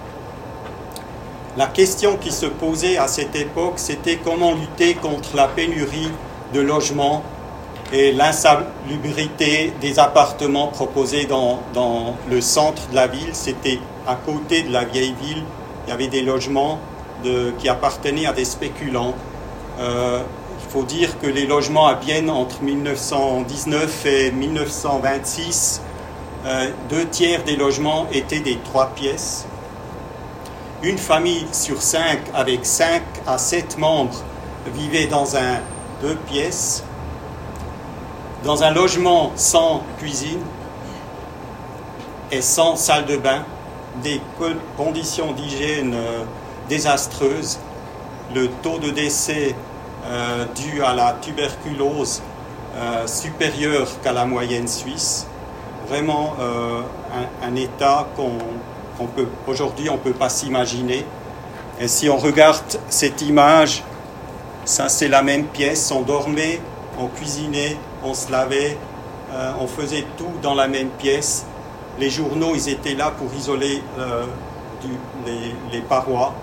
[1.58, 6.12] La question qui se posait à cette époque, c'était comment lutter contre la pénurie
[6.54, 7.24] de logements
[7.94, 11.60] et l'insalubrité des appartements proposés dans,
[12.30, 13.30] le centre de la ville.
[13.34, 15.44] C'était à côté de la vieille ville.
[15.86, 16.80] Il y avait des logements
[17.60, 19.14] qui appartenaient à des spéculants.
[19.80, 20.22] Euh,
[20.64, 25.82] il faut dire que les logements à Bienne entre 1919 et 1926,
[26.44, 29.46] euh, deux tiers des logements étaient des trois pièces.
[30.82, 34.24] Une famille sur cinq avec cinq à sept membres
[34.74, 35.60] vivait dans un
[36.02, 36.84] deux pièces.
[38.44, 40.42] Dans un logement sans cuisine
[42.32, 43.44] et sans salle de bain,
[44.02, 44.20] des
[44.78, 46.24] conditions d'hygiène euh,
[46.70, 47.60] désastreuses,
[48.34, 49.54] le taux de décès
[50.08, 52.24] euh, dû à la tuberculose
[53.06, 55.28] supérieure qu'à la moyenne suisse.
[55.92, 56.84] Vraiment euh,
[57.44, 61.06] un, état qu'on peut aujourd'hui on peut pas s'imaginer.
[61.82, 63.84] Et si on regarde cette image,
[64.64, 66.62] ça c'est la même pièce, on dormait,
[66.98, 67.76] on cuisinait,
[68.06, 68.78] on se lavait,
[69.60, 71.46] on faisait tout dans la même pièce.
[72.00, 73.84] Les journaux, ils étaient là pour isoler
[75.26, 76.34] les, les, parois.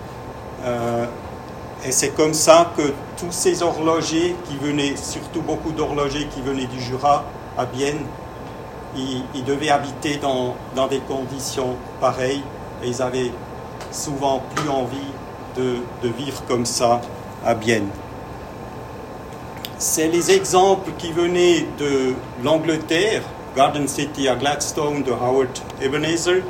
[1.87, 6.67] Et c'est comme ça que tous ces horlogers qui venaient, surtout beaucoup d'horlogers qui venaient
[6.67, 7.25] du Jura
[7.57, 8.05] à Bienne,
[9.35, 12.43] ils, devaient habiter dans, dans, des conditions pareilles
[12.83, 13.33] et ils avaient
[13.91, 15.13] souvent plus envie
[15.57, 17.01] de, de vivre comme ça
[17.45, 17.89] à Bienne.
[19.79, 23.23] C'est les exemples qui venaient de l'Angleterre,
[23.57, 26.43] Garden City à Gladstone de Howard Ebenezer,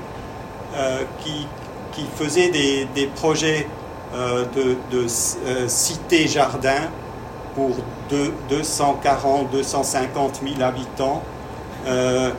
[0.75, 1.47] euh, qui,
[1.93, 3.67] qui faisait des, des projets
[4.15, 5.07] euh, de, de
[5.47, 6.87] euh,
[7.55, 7.71] pour
[8.09, 11.23] 240, 250 000 habitants.
[11.89, 12.31] Euh,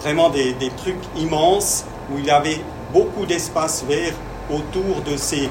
[0.00, 2.60] vraiment des, trucs immenses où il y avait
[2.92, 4.12] beaucoup d'espace vert
[4.50, 5.50] autour de ces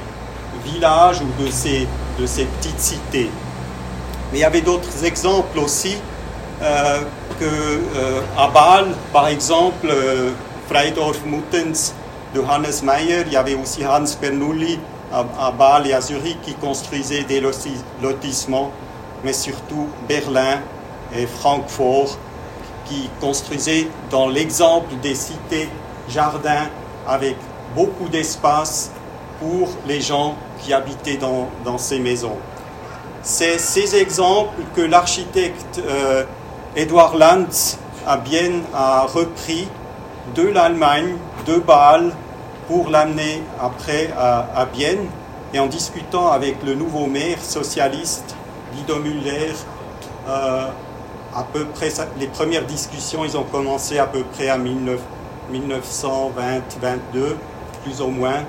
[0.64, 1.86] villages ou de ces,
[2.18, 3.30] de ces petites cités.
[4.32, 5.96] Mais il y avait d'autres exemples aussi,
[6.60, 7.80] que
[8.36, 9.92] à Bâle, par exemple,
[10.68, 11.94] Freidorf Muttens
[12.34, 14.78] de Hannes Meyer, il y avait aussi Hans Bernoulli
[15.12, 17.40] à, Bâle et à Zurich qui construisaient des
[18.02, 18.70] lotissements,
[19.24, 20.60] mais surtout Berlin
[21.14, 22.18] et Francfort
[22.88, 25.68] qui construisaient dans l'exemple des cités
[26.08, 26.68] jardins
[27.06, 27.36] avec
[27.74, 28.90] beaucoup d'espace
[29.40, 32.36] pour les gens qui habitaient dans, ces maisons.
[33.22, 36.24] C'est ces exemples que l'architecte euh,
[36.76, 39.68] Edouard Lanz a bien a repris
[40.34, 42.12] de l'Allemagne, de Bâle,
[42.66, 45.06] pour l'amener après à, à, Bienne.
[45.54, 48.36] Et en discutant avec le nouveau maire socialiste,
[48.74, 49.54] Guido Müller,
[50.28, 50.68] euh,
[51.38, 54.96] à peu près, les premières discussions, ils ont commencé à peu près à 1920-22,
[57.84, 58.42] plus ou moins.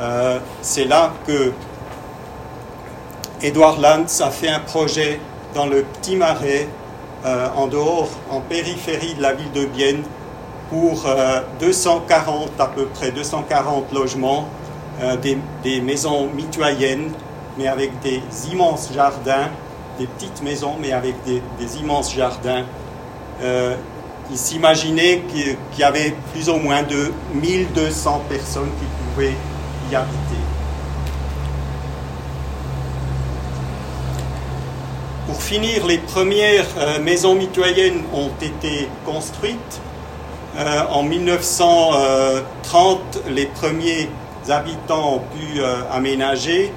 [0.00, 1.52] Euh, c'est là que
[3.40, 5.20] Edouard Lantz a fait un projet
[5.54, 6.66] dans le Petit Marais,
[7.56, 10.02] en dehors, en périphérie de la ville de Bienne,
[10.68, 11.06] pour
[11.58, 14.46] 240 à peu près, 240 logements,
[15.62, 17.12] des maisons mitoyennes,
[17.56, 18.20] mais avec des
[18.52, 19.48] immenses jardins
[19.98, 21.42] des petites maisons, mais avec des,
[21.78, 22.64] immenses jardins.
[23.42, 23.74] Euh,
[24.30, 29.34] il s'imaginait qu'il y avait plus ou moins de 1200 personnes qui pouvaient
[29.90, 30.16] y habiter.
[35.26, 39.82] Pour finir, les premières euh, maisons mitoyennes ont été construites.
[40.56, 44.08] Euh, en 1930, les premiers
[44.48, 46.72] habitants ont pu aménager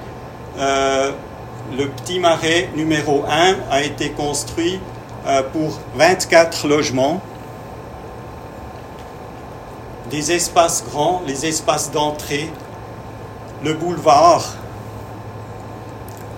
[1.76, 4.80] le petit marais numéro 1 a été construit
[5.26, 7.20] euh, pour 24 logements,
[10.10, 12.50] des espaces grands, les espaces d'entrée,
[13.62, 14.54] le boulevard.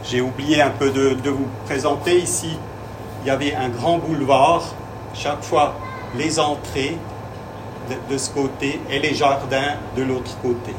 [0.05, 2.59] J'ai oublié un peu de, vous présenter ici.
[3.23, 4.63] Il y avait un grand boulevard,
[5.15, 5.75] chaque fois
[6.17, 6.97] les entrées
[8.11, 10.75] de ce côté et les jardins de l'autre côté.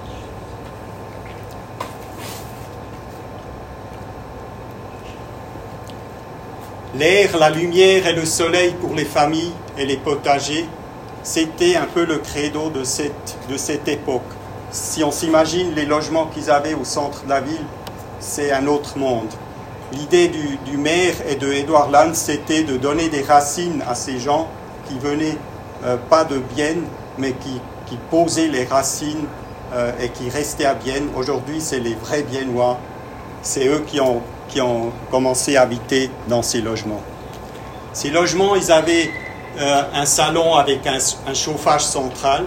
[6.93, 10.65] L'air, la lumière et le soleil pour les familles et les potagers,
[11.23, 14.29] c'était un peu le credo de cette, de cette époque.
[14.71, 17.65] Si on s'imagine les logements qu'ils avaient au centre de la ville,
[18.19, 19.29] c'est un autre monde.
[19.93, 24.49] L'idée du, maire et de Edouard Lanz, c'était de donner des racines à ces gens
[24.87, 25.37] qui venaient
[25.85, 26.83] euh, pas de Bienne,
[27.17, 29.27] mais qui, qui posaient les racines
[29.73, 31.07] euh, et qui restaient à Bienne.
[31.15, 32.77] Aujourd'hui, c'est les vrais Biennois.
[33.41, 37.01] C'est eux qui ont qui ont commencé à habiter dans ces logements.
[37.93, 39.09] Ces logements, ils avaient
[39.59, 42.45] euh, un salon avec un, chauffage central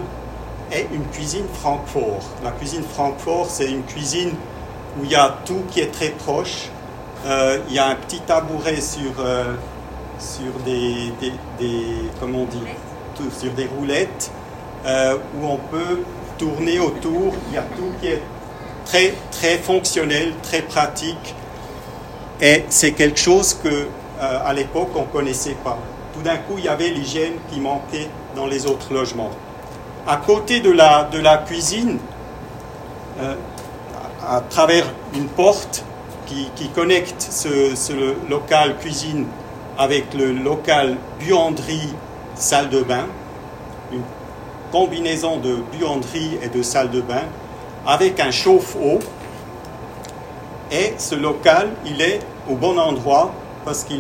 [0.73, 2.23] et une cuisine Francfort.
[2.43, 4.31] La cuisine Francfort, c'est une cuisine
[4.99, 6.71] où il y a tout qui est très proche.
[7.27, 9.55] Euh, il y a un petit tabouret sur, euh,
[10.19, 11.13] sur des,
[11.59, 12.63] des, comment on dit,
[13.39, 14.31] sur des roulettes
[14.87, 16.01] où on peut
[16.37, 17.35] tourner autour.
[17.49, 18.23] Il y a tout qui est
[18.85, 21.35] très, très fonctionnel, très pratique.
[22.41, 25.79] Et c'est quelque chose que euh, à l'époque on ne connaissait pas.
[26.15, 29.31] Tout d'un coup, il y avait l'hygiène qui manquait dans les autres logements.
[30.07, 31.99] À côté de la, de la cuisine,
[33.21, 33.35] euh,
[34.27, 35.85] à, travers une porte
[36.27, 37.93] qui, qui connecte ce, ce,
[38.29, 39.27] local cuisine
[39.79, 41.95] avec le local buanderie
[42.35, 43.07] salle de bain,
[43.93, 44.03] une
[44.71, 47.23] combinaison de buanderie et de salle de bain,
[47.87, 48.99] avec un chauffe-eau
[50.71, 53.33] et ce local, il est au bon endroit
[53.65, 53.95] parce que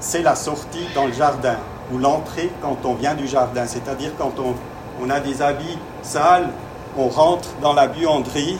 [0.00, 1.56] c'est la sortie dans le jardin
[1.92, 3.66] ou l'entrée quand on vient du jardin.
[3.66, 6.50] C'est-à-dire quand on, a des habits sales,
[6.96, 8.58] on rentre dans la buanderie,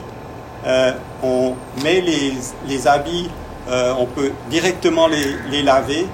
[0.67, 0.93] euh,
[1.23, 3.29] on met les, habits,
[3.69, 6.07] euh, on peut directement les, laver,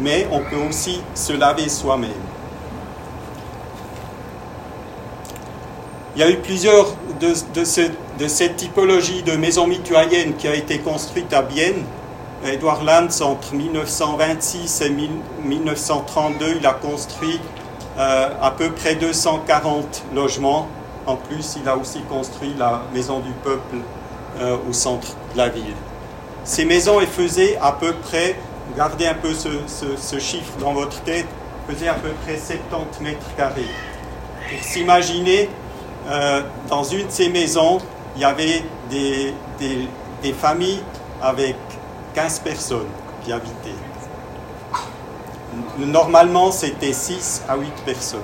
[0.00, 2.10] mais on peut aussi se laver soi-même.
[6.16, 10.78] Il y a eu plusieurs de, de, cette typologie de maison mitoyenne qui a été
[10.78, 11.82] construite à Bienne.
[12.44, 14.90] Edouard Lanz, entre 1926 et
[15.44, 17.40] 1932, il a construit
[17.98, 20.68] euh, à peu près 240 logements.
[21.04, 23.78] En plus, il a aussi construit la maison du peuple
[24.40, 25.74] euh, au centre de la ville.
[26.44, 28.36] Ces maisons elles faisaient à peu près,
[28.76, 31.26] gardez un peu ce, chiffre dans votre tête,
[31.68, 33.66] faisaient à peu près 70 mètres carrés.
[34.48, 35.48] Pour s'imaginer,
[36.06, 37.78] euh, dans une de ces maisons,
[38.16, 39.34] il y avait des,
[40.22, 40.82] des, familles
[41.22, 41.56] avec
[42.14, 42.88] 15 personnes
[43.24, 43.70] qui habitaient.
[45.78, 48.20] Normalement, c'était 6 à 8 personnes.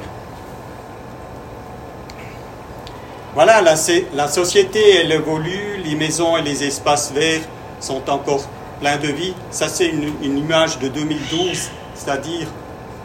[3.35, 3.75] Voilà, la,
[4.14, 7.43] la, société, elle évolue, les maisons et les espaces verts
[7.79, 8.43] sont encore
[8.81, 9.35] pleins de vie.
[9.51, 12.49] Ça, c'est une, une, image de 2012, c'est-à-dire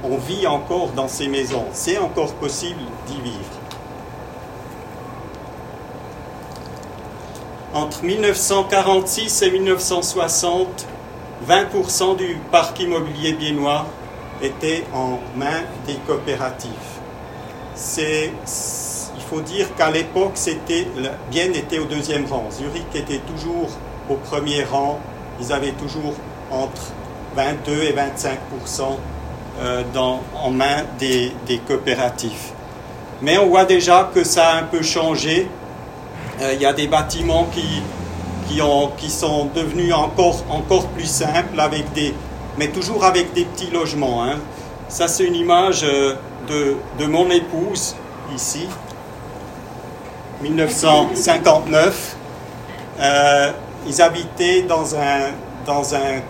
[0.04, 1.66] on vit encore dans ces maisons.
[1.74, 3.55] C'est encore possible d'y vivre.
[7.76, 10.88] Entre 1946 et 1960,
[11.46, 13.86] 20% du parc immobilier biennois
[14.42, 16.72] était en main des coopératives.
[17.98, 18.32] Il
[19.30, 20.88] faut dire qu'à l'époque, c'était,
[21.30, 22.48] Bienne était au deuxième rang.
[22.50, 23.68] Zurich était toujours
[24.10, 25.02] au premier rang.
[25.42, 26.14] Ils avaient toujours
[26.50, 26.94] entre
[27.36, 28.40] 22 et 25
[29.60, 32.54] euh, dans, en main des, des coopératives.
[33.22, 35.50] Mais on voit déjà que ça a un peu changé
[36.42, 37.82] il y a des bâtiments qui,
[38.48, 42.14] qui, ont, qui sont devenus encore, encore plus simples, avec des,
[42.58, 44.24] mais toujours avec des petits logements.
[44.24, 44.38] Hein.
[44.88, 46.16] Ça, c'est une image euh,
[46.48, 47.96] de, de, mon épouse,
[48.36, 48.68] ici,
[50.42, 52.16] 1959.
[53.00, 53.52] Euh,
[53.88, 55.32] ils habitaient dans un,
[55.66, 56.22] dans un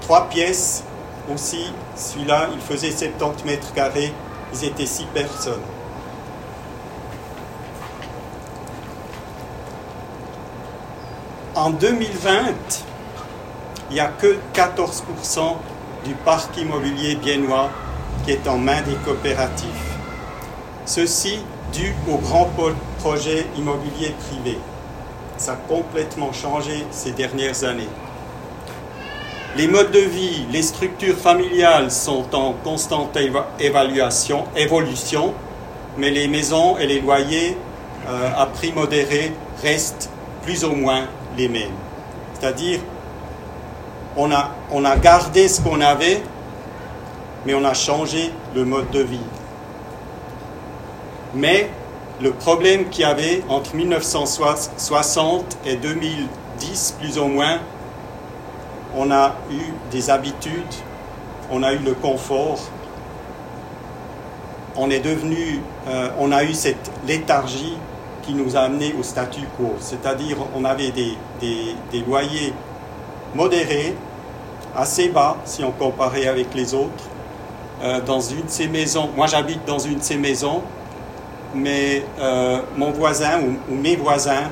[0.00, 0.84] trois pièces
[1.32, 4.12] aussi, celui-là, il faisait 70 mètres carrés,
[4.52, 5.60] ils étaient six personnes.
[11.60, 12.86] En 2020,
[13.90, 15.56] il n'y a que 14%
[16.06, 17.68] du parc immobilier biennois
[18.24, 19.68] qui est en main des coopératives.
[20.86, 21.40] Ceci
[21.70, 22.48] dû aux grands
[23.00, 24.56] projets immobiliers privés.
[25.36, 27.90] Ça a complètement changé ces dernières années.
[29.58, 33.18] Les modes de vie, les structures familiales sont en constante
[33.58, 35.34] évaluation, évolution,
[35.98, 37.54] mais les maisons et les loyers
[38.08, 40.08] euh, à prix modéré restent
[40.42, 41.04] plus ou moins
[42.34, 42.80] C'est-à-dire,
[44.16, 46.22] on a, on a gardé ce qu'on avait,
[47.46, 49.18] mais on a changé le mode de vie.
[51.34, 51.70] Mais
[52.20, 57.60] le problème qu'il y avait entre 1960 et 2010, plus ou moins,
[58.96, 60.74] on a eu des habitudes,
[61.50, 62.58] on a eu le confort,
[64.76, 67.76] on est devenu, euh, on a eu cette léthargie
[68.22, 72.52] qui nous a amené au statu quo, c'est-à-dire on avait des, des, loyers
[73.34, 73.96] modérés,
[74.76, 77.04] assez bas si on comparait avec les autres.
[77.82, 80.62] Euh, dans une de ces maisons, moi j'habite dans une de ces maisons,
[81.54, 84.50] mais euh, mon voisin ou, mes voisins,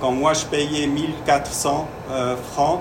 [0.00, 1.86] quand moi je payais 1400
[2.52, 2.80] francs,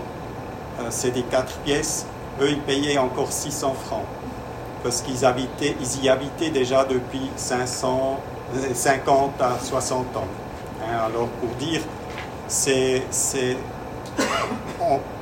[0.80, 2.06] euh, c'est des quatre pièces.
[2.42, 4.04] Eux, ils payaient encore 600 francs
[4.84, 5.18] parce qu'ils
[5.82, 8.20] ils y habitaient déjà depuis 500,
[8.74, 10.28] 50 à 60 ans.
[10.82, 11.82] Hein, alors pour dire,
[12.48, 13.04] c'est,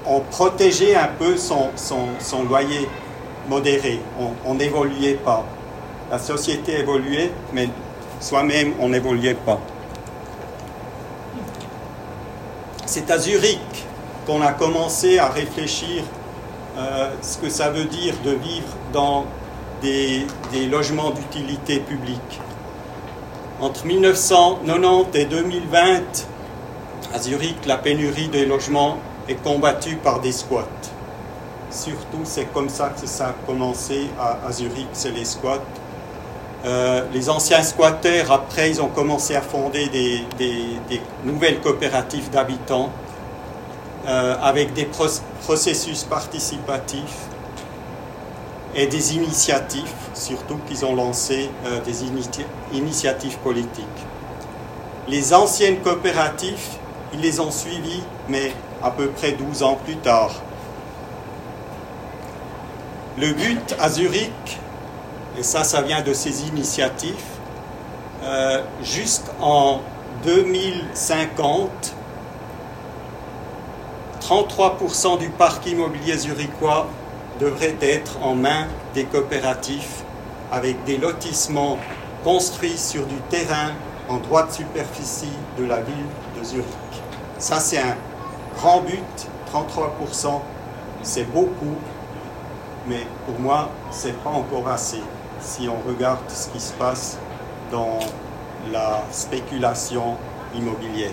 [0.06, 1.72] on, protégeait un peu son,
[2.48, 2.88] loyer
[3.48, 4.00] modéré.
[4.46, 5.46] On n'évoluait pas.
[6.12, 7.70] La société évoluait, mais
[8.20, 9.60] soi-même, on n'évoluait pas.
[12.86, 13.86] C'est à Zurich
[14.28, 16.04] qu'on a commencé à réfléchir
[16.78, 19.26] euh, ce que ça veut dire de vivre dans
[19.82, 20.26] des,
[20.70, 22.40] logements d'utilité publique.
[23.62, 26.02] Entre 1990 et 2020,
[27.14, 28.98] à Zurich, la pénurie des logements
[29.30, 30.68] est combattue par des squats.
[31.70, 35.62] Surtout, c'est comme ça que ça a commencé à, Zurich, c'est les squats.
[36.66, 39.88] Euh, les anciens squatteurs, après, ils ont commencé à fonder
[40.38, 42.90] des nouvelles coopératives d'habitants
[44.06, 44.90] euh, avec des
[45.42, 47.30] processus participatifs
[48.76, 52.04] et des initiatives, surtout qu'ils ont lancé euh, des
[52.74, 53.86] initiatives politiques.
[55.08, 56.78] Les anciennes coopératives,
[57.14, 60.32] ils les ont suivies, mais à peu près 12 ans plus tard.
[63.18, 64.60] Le but à Zurich,
[65.38, 67.14] et ça, ça vient de ces initiatives,
[68.24, 69.82] euh, jusqu'en
[70.24, 71.96] 2050,
[74.22, 76.88] 33% du parc immobilier zurichois
[77.40, 80.04] devrait être en main des coopératives
[80.52, 81.78] avec des lotissements
[82.24, 83.72] construits sur du terrain
[84.10, 86.06] en droite superficie de la ville
[86.38, 86.66] de Zurich.
[87.40, 87.96] Ça, c'est un
[88.56, 90.42] grand but, 33%,
[91.02, 91.76] c'est beaucoup,
[92.88, 95.02] mais pour moi, ce n'est pas encore assez
[95.40, 97.18] si on regarde ce qui se passe
[97.72, 98.00] dans
[98.72, 100.18] la spéculation
[100.56, 101.12] immobilière.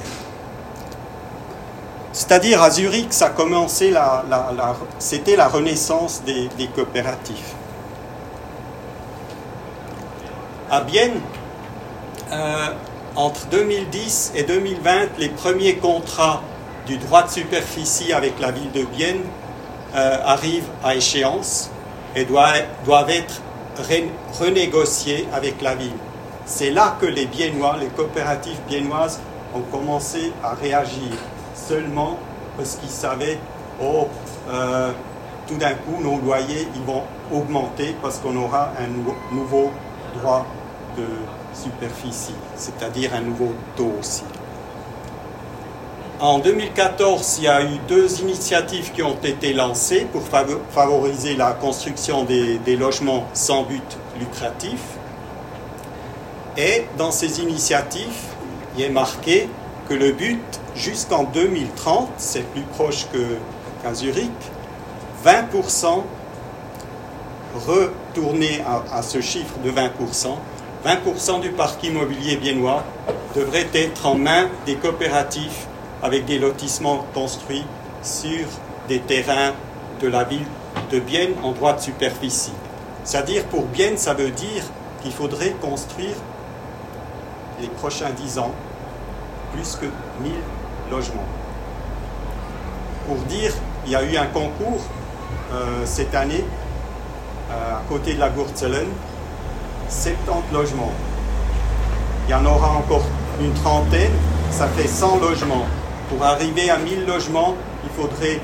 [2.13, 3.33] C'est-à-dire à Zurich, ça
[3.93, 4.25] la,
[4.99, 7.55] c'était la renaissance des, coopératives.
[10.69, 11.21] À Bienne,
[12.33, 12.67] euh,
[13.15, 16.43] entre 2010 et 2020, les premiers contrats
[16.87, 19.23] du droit de superficie avec la ville de Bienne
[19.95, 21.71] euh, arrivent à échéance
[22.17, 23.41] et doivent, doivent être
[24.39, 25.97] renégociés avec la ville.
[26.45, 29.21] C'est là que les Biennois, les coopératives biennoises
[29.55, 31.11] ont commencé à réagir
[31.71, 32.19] seulement
[32.57, 33.39] parce qu'ils savaient,
[33.81, 34.09] oh,
[34.49, 34.91] euh,
[35.47, 37.03] tout d'un coup, nos loyers ils vont
[37.33, 38.89] augmenter parce qu'on aura un
[39.35, 39.71] nouveau,
[40.19, 40.45] droit
[40.99, 41.05] de
[41.55, 44.25] superficie, c'est-à-dire un nouveau taux aussi.
[46.19, 50.23] En 2014, il y a eu deux initiatives qui ont été lancées pour
[50.71, 54.81] favoriser la construction des, des logements sans but lucratif.
[56.59, 58.21] Et dans ces initiatives,
[58.77, 59.49] il est marqué
[59.89, 63.07] que le but jusqu'en 2030, c'est plus proche
[63.83, 64.31] qu'à Zurich,
[65.25, 66.03] 20%
[67.67, 68.63] retourner
[68.93, 70.37] à, ce chiffre de 20%,
[70.85, 72.85] 20% du parc immobilier biennois
[73.35, 75.67] devrait être en main des coopératives
[76.03, 77.65] avec des lotissements construits
[78.03, 78.47] sur
[78.89, 79.53] des terrains
[80.01, 80.47] de la ville
[80.91, 82.53] de Bienne en droit de superficie.
[83.05, 84.63] C'est-à-dire pour Bienne, ça veut dire
[85.03, 86.15] qu'il faudrait construire
[87.61, 88.53] les prochains 10 ans
[89.53, 89.87] plus que
[90.23, 90.33] 1000
[93.07, 93.53] Pour dire
[93.87, 94.83] il y a eu un concours
[95.85, 96.45] cette année
[97.51, 98.87] à côté de la Gurtzelen,
[99.89, 100.93] 70 logements.
[102.27, 103.03] Il y en aura encore
[103.41, 104.13] une trentaine,
[104.51, 105.67] ça fait 100 logements.
[106.09, 108.41] Pour arriver à 1000 logements, il faudrait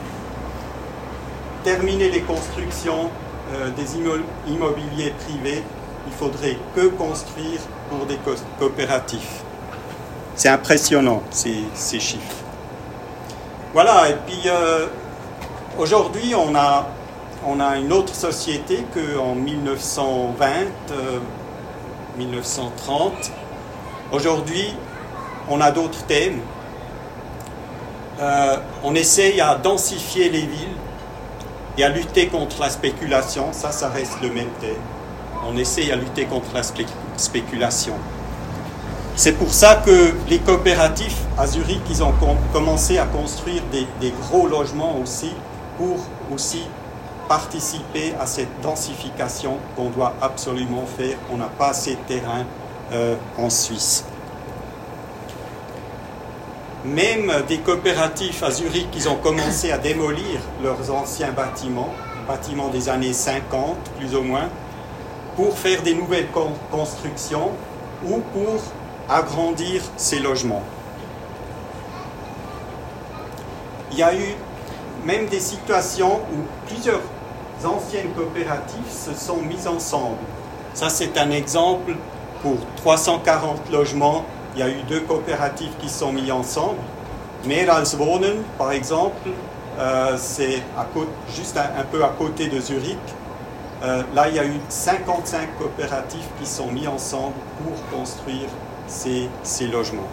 [1.63, 3.11] terminer les constructions
[3.55, 5.63] euh, des immobiliers privés.
[6.07, 8.19] Il faudrait que construire pour des
[8.59, 9.43] coopératifs.
[10.37, 12.37] C'est impressionnant ces, chiffres.
[13.73, 14.87] Voilà, et puis euh,
[15.79, 16.87] aujourd'hui on a,
[17.47, 20.47] on a une autre société qu'en 1920,
[22.19, 23.13] 1930.
[23.13, 24.75] Euh, aujourd'hui,
[25.49, 26.41] on a d'autres thèmes.
[28.21, 30.77] Euh, on essaye à densifier les villes
[31.79, 33.53] et à lutter contre la spéculation.
[33.53, 34.77] Ça, ça reste le même thème.
[35.47, 36.63] On essaye à lutter contre la
[37.17, 37.95] spéculation.
[39.19, 42.13] C'est pour ça que les coopératifs à Zurich, ils ont
[42.53, 45.33] commencé à construire des, gros logements aussi
[45.79, 45.97] pour
[46.31, 46.63] aussi
[47.27, 51.17] participer à cette densification qu'on doit absolument faire.
[51.33, 52.45] On n'a pas assez de terrain
[52.93, 54.05] euh, en Suisse
[56.85, 61.93] même des coopératifs à Zurich, ils ont commencé à démolir leurs anciens bâtiments,
[62.29, 64.49] bâtiments des années 50 plus ou moins,
[65.35, 66.29] pour faire des nouvelles
[66.71, 67.51] constructions
[68.05, 68.63] ou pour
[69.09, 70.63] agrandir ces logements.
[73.93, 74.35] Il y a eu
[75.05, 77.01] même des situations où plusieurs
[77.65, 80.19] anciennes coopératives se sont mises ensemble.
[80.75, 81.95] Ça, c'est un exemple
[82.43, 84.25] pour 340 logements
[84.57, 86.79] il y a eu deux coopératives qui sont mises ensemble.
[87.45, 89.29] Mehrals Wohnen, par exemple,
[89.79, 90.63] euh, c'est
[91.35, 92.97] juste un, peu à côté de Zurich.
[93.83, 98.49] Euh, là, il y a eu 55 coopératives qui sont mises ensemble pour construire
[98.87, 100.09] ces, ces logements.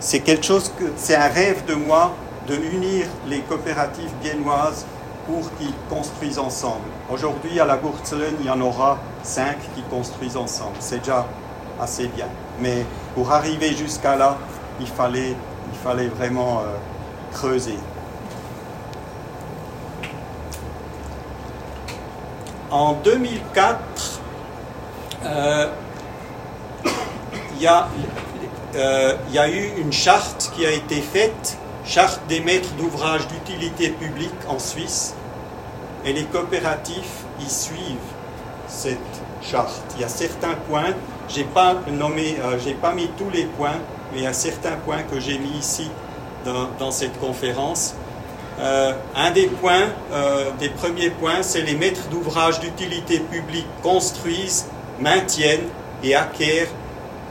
[0.00, 2.12] C'est quelque chose c'est un rêve de moi
[2.48, 4.84] de unir les coopératives viennoises
[5.26, 6.88] pour qu'ils construisent ensemble.
[7.10, 10.76] Aujourd'hui, à la Gurtzelen, il y en aura cinq qui construisent ensemble.
[10.80, 11.26] C'est déjà
[11.80, 12.26] assez bien.
[12.60, 12.84] Mais
[13.14, 14.36] pour arriver jusqu'à là,
[14.80, 15.36] il fallait,
[16.08, 16.76] vraiment euh,
[17.32, 17.78] creuser.
[22.70, 23.78] En 2004,
[25.24, 25.66] euh,
[27.62, 27.68] y,
[28.76, 33.90] euh, y, a eu une charte qui a été faite, charte des maîtres d'ouvrage d'utilité
[33.90, 35.14] publique en Suisse,
[36.04, 38.10] et les coopératifs y suivent
[38.66, 38.98] cette
[39.42, 39.82] charte.
[39.96, 40.94] Il y a certains points
[41.28, 43.78] j'ai pas euh, pas mis tous les points,
[44.12, 45.90] mais il y a certains points que j'ai mis ici
[46.44, 47.94] dans, cette conférence.
[48.60, 54.66] Euh, un des points, euh, des premiers points, c'est les maîtres d'ouvrage d'utilité publique construisent,
[55.00, 55.68] maintiennent
[56.02, 56.68] et acquièrent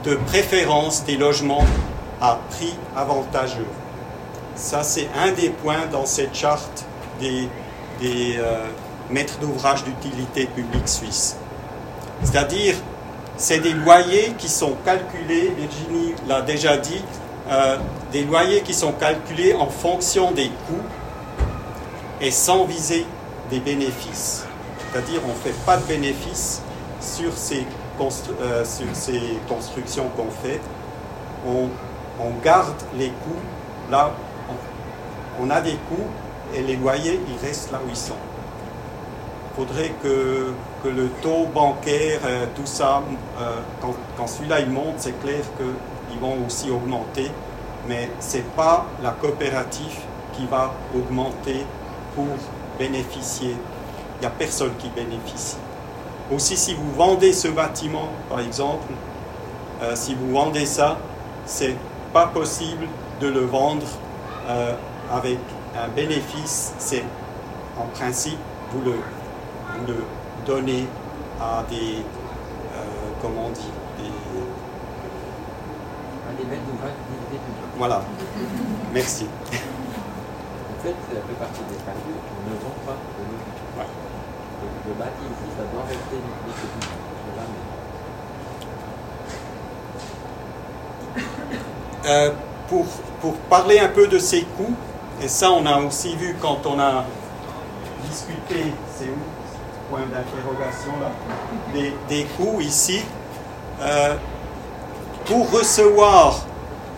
[0.03, 1.65] de préférence des logements
[2.21, 3.67] à prix avantageux.
[4.55, 6.85] Ça, c'est un des points dans cette charte
[7.19, 7.47] des,
[7.99, 8.39] des
[9.09, 11.35] maîtres d'ouvrage d'utilité publique suisse.
[12.23, 12.75] C'est-à-dire,
[13.37, 17.01] c'est des loyers qui sont calculés, Virginie l'a déjà dit,
[17.49, 17.77] euh,
[18.11, 20.85] des loyers qui sont calculés en fonction des coûts
[22.21, 23.05] et sans viser
[23.49, 24.45] des bénéfices.
[24.91, 26.61] C'est-à-dire on ne fait pas de bénéfices
[26.99, 27.65] sur ces,
[28.03, 30.59] euh, sur ces constructions qu'on fait.
[31.47, 31.69] On,
[32.43, 33.41] garde les coûts
[33.91, 34.11] là,
[35.39, 36.07] on, a des coûts
[36.55, 38.13] et les loyers, ils restent là où ils sont.
[39.51, 40.53] Il faudrait que
[40.85, 43.01] le taux bancaire, euh, tout ça,
[43.39, 43.55] euh,
[44.17, 47.31] quand, celui-là il monte, c'est clair qu'ils vont aussi augmenter,
[47.87, 49.99] mais ce n'est pas la coopérative
[50.33, 51.65] qui va augmenter
[52.15, 52.27] pour
[52.79, 53.55] bénéficier.
[54.17, 55.57] Il n'y a personne qui bénéficie.
[56.31, 58.87] Aussi, si vous vendez ce bâtiment, par exemple,
[59.81, 60.97] euh, si vous vendez ça,
[61.45, 61.75] c'est
[62.13, 62.87] pas possible
[63.19, 63.85] de le vendre
[65.11, 65.37] avec
[65.77, 66.73] un bénéfice.
[66.77, 67.03] C'est
[67.77, 68.37] en principe,
[68.71, 70.03] vous le, vous le
[70.45, 70.87] donner
[71.39, 71.97] à des,
[72.75, 72.79] euh,
[73.21, 74.09] comment on dit, des...
[76.29, 76.91] À des d'ouvrage
[77.77, 78.01] Voilà,
[78.93, 79.25] merci.
[79.25, 83.40] En fait, ça fait partie des qui ne vont pas de.
[84.61, 86.87] Ici, ça doit rester des petits.
[92.03, 92.31] Euh,
[92.67, 92.87] pour,
[93.21, 94.73] pour parler un peu de ces coûts,
[95.21, 97.05] et ça on a aussi vu quand on a
[98.09, 99.19] discuté, c'est où
[99.91, 101.11] point d'interrogation là,
[102.09, 103.01] des, coûts ici.
[103.81, 104.15] Euh,
[105.25, 106.45] pour recevoir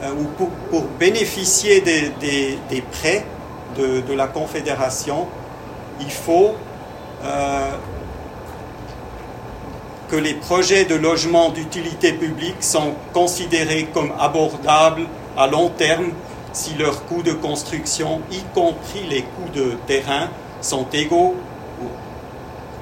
[0.03, 3.25] euh, ou pour, bénéficier des, prêts
[3.77, 5.27] de, la Confédération,
[5.99, 6.55] il faut
[10.09, 15.07] que les projets de logement d'utilité publique sont considérés comme abordables
[15.37, 16.11] à long terme
[16.53, 20.29] si leurs coûts de construction, y compris les coûts de terrain,
[20.61, 21.35] sont égaux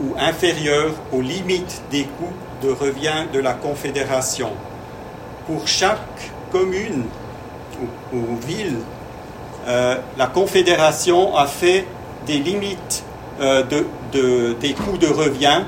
[0.02, 4.50] ou, inférieurs aux limites des coûts de revient de la Confédération.
[5.48, 7.06] Pour chaque commune
[8.14, 8.80] ou, ville,
[9.68, 11.86] euh, la Confédération a fait
[12.26, 13.04] des limites
[13.40, 13.64] euh,
[14.12, 15.62] de, des coûts de revient,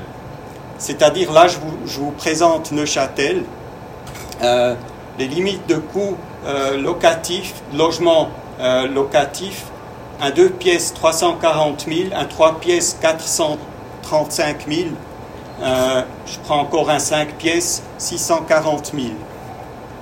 [0.78, 1.58] c'est-à-dire là je
[1.98, 3.44] vous, présente Neuchâtel,
[4.42, 4.74] euh,
[5.18, 6.16] les limites de coûts
[6.76, 8.28] locatifs, logements
[8.92, 9.64] locatifs,
[10.20, 14.88] un 2 pièces 340 000, un 3 pièces 435 000,
[15.60, 19.06] je prends encore un 5 pièces 640 000.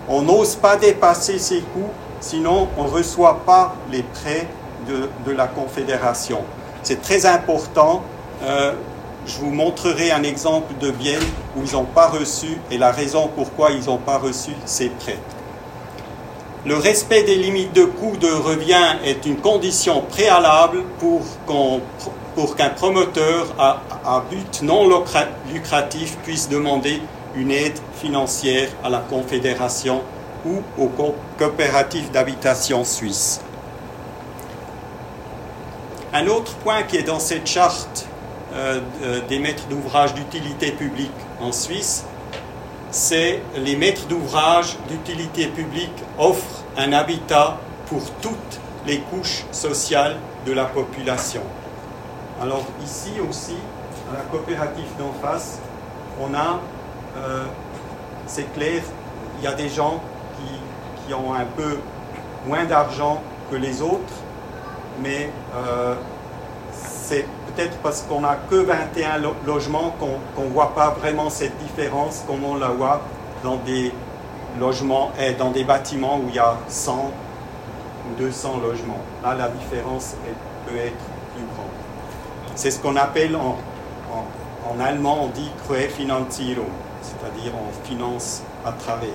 [0.09, 1.91] On n'ose pas dépasser ces coûts,
[2.21, 4.49] sinon on ne reçoit pas les prêts
[4.89, 6.41] de, la Confédération.
[6.83, 8.03] C'est très important.
[8.43, 8.73] Euh,
[9.27, 11.23] je vous montrerai un exemple de Vienne
[11.57, 15.19] où ils n'ont pas reçu et la raison pourquoi ils n'ont pas reçu ces prêts.
[16.65, 21.23] Le respect des limites de coût de revient est une condition préalable pour
[22.57, 24.89] qu'un promoteur à, à, but non
[25.53, 27.03] lucratif puisse demander
[27.35, 30.03] une aide financière à la Confédération
[30.47, 30.91] ou aux
[31.39, 33.41] coopératives d'habitation suisses.
[36.15, 38.07] Un autre point qui est dans cette charte
[38.55, 38.81] euh,
[39.31, 41.11] des maîtres d'ouvrage d'utilité publique
[41.41, 42.05] en Suisse,
[42.91, 47.57] c'est les maîtres d'ouvrage d'utilité publique offrent un habitat
[47.87, 51.41] pour toutes les couches sociales de la population.
[52.43, 53.57] Alors ici aussi,
[54.13, 55.61] à la coopérative d'en face,
[56.21, 56.61] on a,
[57.17, 57.45] euh,
[58.27, 58.83] c'est clair,
[59.39, 60.03] il y a des gens
[60.37, 61.79] qui, qui ont un peu
[62.47, 64.13] moins d'argent que les autres,
[65.01, 65.95] mais euh,
[66.73, 72.25] c'est peut-être parce qu'on n'a que 21 logements qu'on ne voit pas vraiment cette différence
[72.27, 73.03] comme on la voit
[73.43, 73.93] dans des
[74.59, 77.11] logements eh, dans des bâtiments où il y a 100
[78.11, 79.01] ou 200 logements.
[79.23, 80.17] Là, la différence
[80.67, 80.93] peut être
[81.35, 81.67] plus grande.
[82.55, 83.57] C'est ce qu'on appelle en,
[84.13, 85.51] en, en, allemand, on dit
[85.91, 86.67] Finanzierung,
[87.01, 89.09] c'est-à-dire on finance à travers.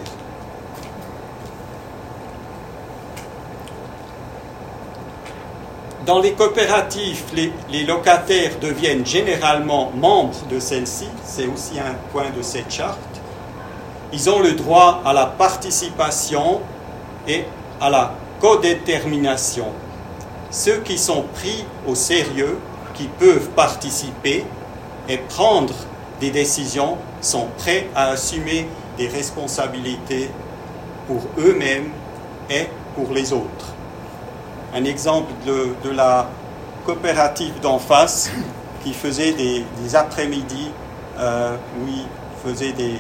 [6.08, 12.42] Dans les coopératives, les, locataires deviennent généralement membres de celles-ci, c'est aussi un point de
[12.42, 12.98] cette charte.
[14.14, 16.62] Ils ont le droit à la participation
[17.28, 17.44] et
[17.82, 19.66] à la codétermination.
[20.50, 22.58] Ceux qui sont pris au sérieux,
[22.94, 24.46] qui peuvent participer
[25.10, 25.74] et prendre
[26.22, 28.66] des décisions, sont prêts à assumer
[28.98, 30.30] des responsabilités
[31.06, 31.90] pour eux-mêmes
[32.50, 33.77] et pour les autres
[34.78, 36.30] un exemple de, la
[36.86, 38.32] coopérative d'en face
[38.84, 40.70] qui faisait des, après-midi
[41.18, 42.06] euh, où il
[42.46, 43.00] faisait des,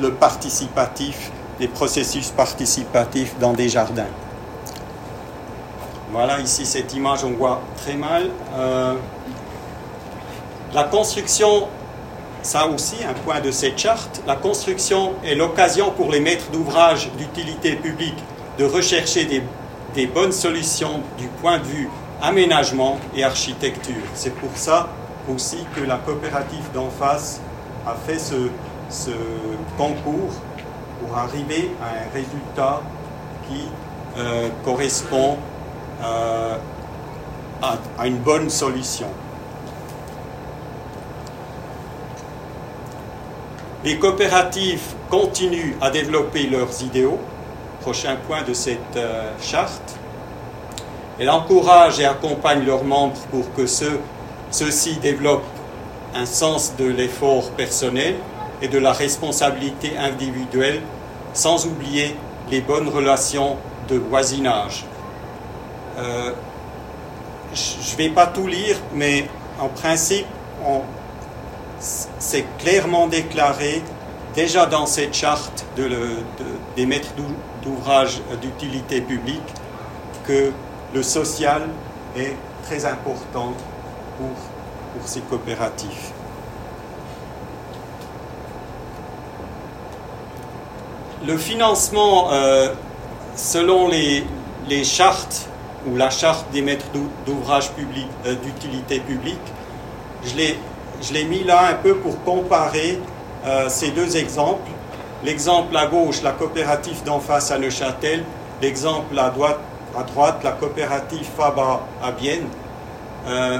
[0.00, 4.08] le participatif, des processus participatifs dans des jardins.
[6.12, 8.30] Voilà, ici cette image on voit très mal.
[8.56, 8.94] Euh,
[10.72, 11.68] la construction,
[12.42, 17.10] ça aussi un point de cette charte, la construction est l'occasion pour les maîtres d'ouvrage
[17.18, 18.18] d'utilité publique
[18.58, 19.42] de rechercher des
[19.96, 21.88] des bonnes solutions du point de vue
[22.22, 24.04] aménagement et architecture.
[24.14, 24.88] C'est pour ça
[25.28, 27.40] aussi que la coopérative d'en face
[27.86, 29.10] a fait ce,
[29.78, 30.34] concours
[31.00, 32.82] pour arriver à un résultat
[33.48, 33.62] qui
[34.18, 35.38] euh, correspond
[36.04, 36.56] euh,
[37.62, 39.08] à, à une bonne solution.
[43.82, 47.18] Les coopératives continuent à développer leurs idéaux
[47.86, 49.96] prochain point de cette euh, charte.
[51.20, 54.00] Elle encourage et accompagne leurs membres pour que ceux,
[54.50, 55.54] ceux-ci développent
[56.12, 58.16] un sens de l'effort personnel
[58.60, 60.80] et de la responsabilité individuelle,
[61.32, 62.16] sans oublier
[62.50, 63.56] les bonnes relations
[63.88, 64.84] de voisinage.
[65.98, 66.32] Euh,
[67.54, 69.28] je ne vais pas tout lire, mais
[69.60, 70.26] en principe,
[72.18, 73.80] c'est clairement déclaré
[74.34, 75.88] déjà dans cette charte de,
[76.74, 77.14] des maîtres
[77.66, 79.42] d'ouvrage d'utilité publique
[80.24, 80.52] que
[80.94, 81.62] le social
[82.16, 83.52] est très important
[84.18, 84.28] pour,
[84.94, 86.12] pour ces coopératives.
[91.26, 92.72] Le financement, euh,
[93.34, 94.24] selon les,
[94.68, 95.48] les, chartes
[95.86, 96.86] ou la charte des maîtres
[97.26, 97.70] d'ouvrage
[98.26, 99.38] euh, d'utilité publique,
[100.24, 103.00] je l'ai mis là un peu pour comparer
[103.44, 104.70] euh, ces deux exemples.
[105.26, 108.22] L'exemple à gauche, la coopérative d'en face à Neuchâtel.
[108.62, 112.46] L'exemple à droite, la coopérative Faba à Bienne.
[113.26, 113.58] Euh,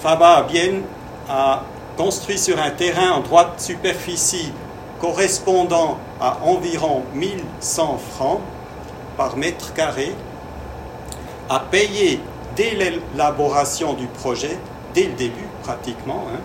[0.00, 0.80] Faba à Bienne
[1.28, 1.62] a
[1.98, 4.50] construit sur un terrain en droite superficie
[4.98, 8.40] correspondant à environ 1100 francs
[9.18, 10.14] par mètre carré
[11.50, 12.18] à payer
[12.56, 14.58] dès l'élaboration du projet,
[14.94, 16.24] dès le début pratiquement.
[16.32, 16.40] Hein.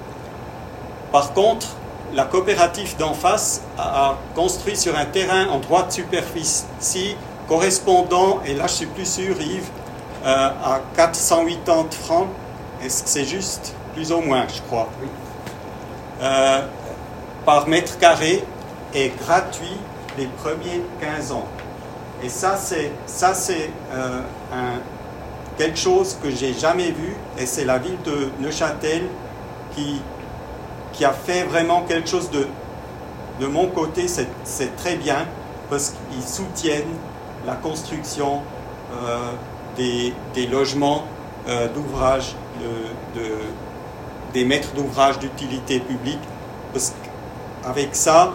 [1.14, 1.68] Par contre,
[2.14, 7.16] la coopérative d'en face a construit sur un terrain en droite superficie
[7.47, 9.70] correspondant, et là je suis plus sûr Yves,
[10.26, 12.28] euh, à 480 francs.
[12.84, 13.74] Est-ce que c'est juste?
[13.93, 14.89] Plus ou moins, je crois.
[16.22, 16.62] Euh,
[17.45, 18.43] par mètre carré
[18.93, 19.78] est gratuit
[20.18, 21.47] les premiers 15 ans.
[22.22, 24.22] Et ça, c'est, ça, c'est euh,
[25.57, 29.03] quelque chose que j'ai jamais vu, et c'est la ville de Neuchâtel
[29.74, 30.01] qui,
[30.94, 32.48] qui a fait vraiment quelque chose de,
[33.40, 35.26] de mon côté, c'est, très bien,
[35.70, 36.98] parce qu'ils soutiennent
[37.46, 38.42] la construction
[38.94, 39.32] euh,
[39.76, 41.06] des, des, logements
[41.48, 42.36] euh, d'ouvrage,
[43.16, 43.22] de,
[44.34, 46.20] des maîtres d'ouvrage d'utilité publique,
[46.74, 46.94] parce
[47.64, 48.34] qu'avec ça,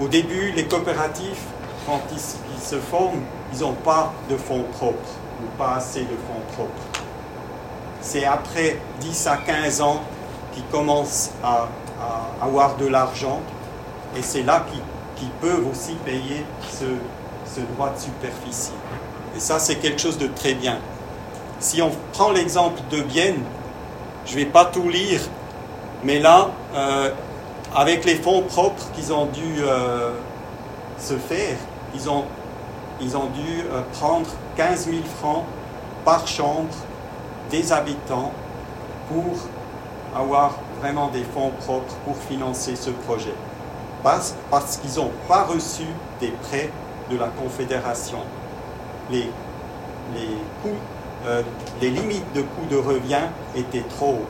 [0.00, 1.40] au début, les coopératives,
[1.86, 3.22] quand ils, se forment,
[3.52, 5.10] ils n'ont pas de fonds propres
[5.42, 7.00] ou pas assez de fonds propres.
[8.00, 10.00] C'est après 10 à 15 ans
[10.52, 11.68] qu'ils commencent à,
[12.40, 13.40] avoir de l'argent
[14.16, 14.64] et c'est là
[15.16, 16.84] qu'ils peuvent aussi payer ce,
[17.46, 18.72] ce droit de superficie.
[19.36, 20.78] Et ça, c'est quelque chose de très bien.
[21.58, 23.42] Si on prend l'exemple de Bienne,
[24.26, 25.20] je ne vais pas tout lire,
[26.04, 27.10] mais là, euh,
[27.74, 30.12] avec les fonds propres qu'ils ont dû euh,
[30.98, 31.56] se faire,
[31.94, 32.24] ils ont,
[33.00, 34.26] ils ont dû euh, prendre
[34.56, 35.44] 15 000 francs
[36.04, 36.74] par chambre
[37.50, 38.32] des habitants
[39.08, 39.36] pour
[40.18, 43.34] avoir vraiment des fonds propres pour financer ce projet.
[44.02, 45.84] Parce, parce qu'ils n'ont pas reçu
[46.20, 46.70] des prêts
[47.10, 48.18] de la Confédération.
[49.10, 49.30] Les,
[50.14, 50.70] les,
[51.26, 51.42] euh,
[51.80, 54.26] les limites de coûts de revient étaient trop hauts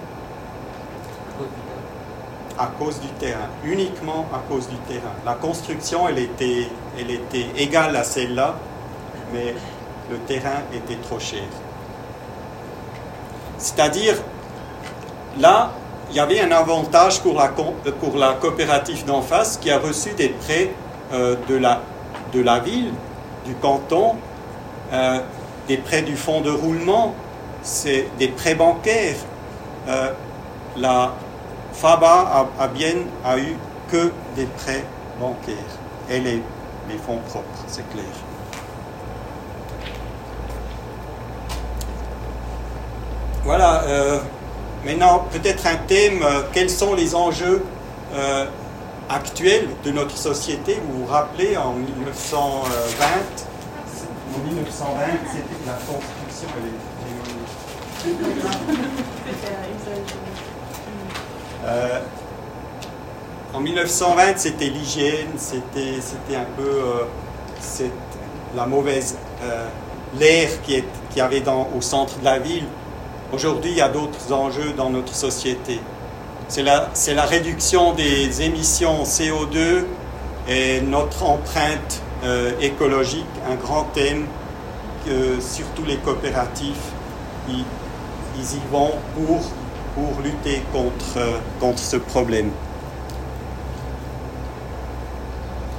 [2.58, 5.12] à cause du terrain, uniquement à cause du terrain.
[5.24, 6.68] La construction, elle était,
[6.98, 8.54] elle était égale à celle-là,
[9.32, 9.54] mais
[10.10, 11.42] le terrain était trop cher.
[13.58, 14.14] C'est-à-dire,
[15.38, 15.72] là,
[16.10, 20.12] il y avait un avantage pour la, pour la coopérative d'en face qui a reçu
[20.12, 20.70] des prêts
[21.12, 22.92] euh, de, la, ville,
[23.44, 24.14] du canton,
[24.92, 25.20] euh,
[25.68, 27.14] des prêts du fonds de roulement,
[28.18, 29.16] des prêts bancaires.
[29.88, 30.12] Euh,
[30.76, 31.12] la,
[31.72, 33.56] FABA a, bien a eu
[33.90, 34.84] que des prêts
[35.20, 35.54] bancaires
[36.08, 36.42] et les,
[37.04, 38.04] fonds propres, c'est clair.
[43.44, 44.18] Voilà, euh,
[44.86, 47.62] maintenant peut-être un thème, euh, quels sont les enjeux
[48.14, 48.46] euh,
[49.10, 50.80] actuels de notre société?
[50.88, 53.06] Vous vous rappelez, en 1920,
[54.34, 54.96] en 1920,
[55.32, 56.48] c'était la construction,
[61.64, 62.00] euh,
[63.52, 65.98] en 1920, c'était l'hygiène, c'était,
[66.36, 67.88] un peu euh,
[68.54, 69.16] la mauvaise
[70.18, 72.66] l'air qui, qui avait dans, au centre de la ville.
[73.32, 75.80] Aujourd'hui, il y a d'autres enjeux dans notre société.
[76.48, 79.84] C'est la, la réduction des émissions CO2
[80.48, 82.02] et notre empreinte
[82.60, 84.26] écologique, un grand thème
[85.04, 86.74] que surtout les coopératives,
[87.48, 87.64] ils,
[88.38, 89.40] ils y vont pour
[89.96, 92.50] pour lutter contre, contre ce problème.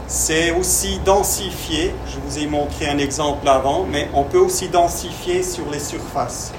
[0.07, 5.43] C'est aussi densifier, je vous ai montré un exemple avant, mais on peut aussi densifier
[5.43, 6.51] sur les surfaces,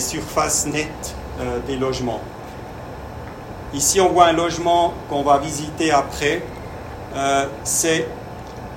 [0.00, 2.20] surfaces nettes euh, des logements.
[3.74, 6.42] Ici, on voit un logement qu'on va visiter après.
[7.14, 8.02] Euh, c'est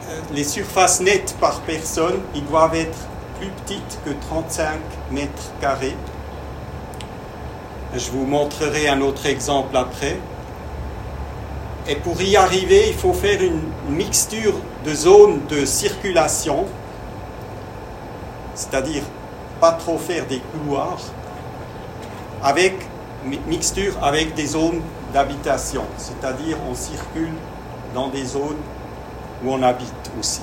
[0.09, 2.97] euh, les surfaces nettes par personne, ils doivent être
[3.39, 4.79] plus petites que 35
[5.11, 5.95] mètres carrés.
[7.93, 10.17] Je vous montrerai un autre exemple après.
[11.87, 14.53] Et pour y arriver, il faut faire une mixture
[14.85, 16.65] de zones de circulation,
[18.55, 19.03] c'est-à-dire
[19.59, 20.99] pas trop faire des couloirs,
[22.43, 22.75] avec
[23.47, 24.81] mixture avec des zones
[25.13, 27.33] d'habitation, c'est-à-dire on circule
[27.93, 28.61] dans des zones
[29.43, 30.41] où on habite aussi.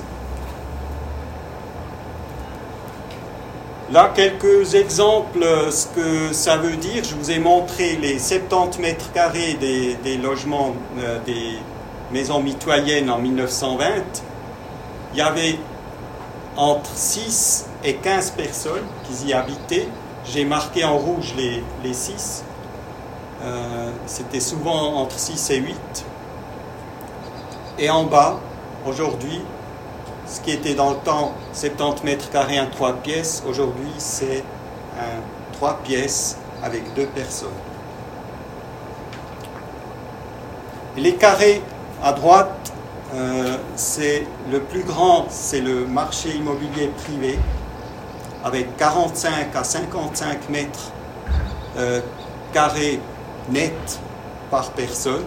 [3.91, 7.03] Là, quelques exemples, ce que ça veut dire.
[7.03, 11.59] Je vous ai montré les 70 mètres carrés des, logements euh, des
[12.11, 13.85] maisons mitoyennes en 1920.
[15.13, 15.59] Il y avait
[16.57, 19.87] entre 6 et 15 personnes qui y habitaient.
[20.25, 22.43] J'ai marqué en rouge les, les 6.
[23.43, 26.05] Euh, c'était souvent entre 6 et 8.
[27.79, 28.39] Et en bas,
[28.85, 29.41] aujourd'hui,
[30.25, 34.43] ce qui était dans le temps 70 mètres carrés, un 3 pièces, aujourd'hui c'est
[34.97, 35.21] un
[35.53, 37.49] 3 pièces avec deux personnes.
[40.95, 41.61] Les carrés
[42.01, 42.72] à droite,
[43.13, 47.37] euh, c'est le plus grand, c'est le marché immobilier privé,
[48.43, 50.91] avec 45 à 55 mètres
[51.77, 52.01] euh,
[52.53, 52.99] carrés
[53.49, 53.99] nets
[54.49, 55.23] par personne.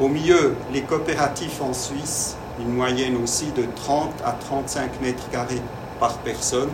[0.00, 5.62] Au milieu, les coopératifs en Suisse, une moyenne aussi de 30 à 35 mètres carrés
[6.00, 6.70] par personne.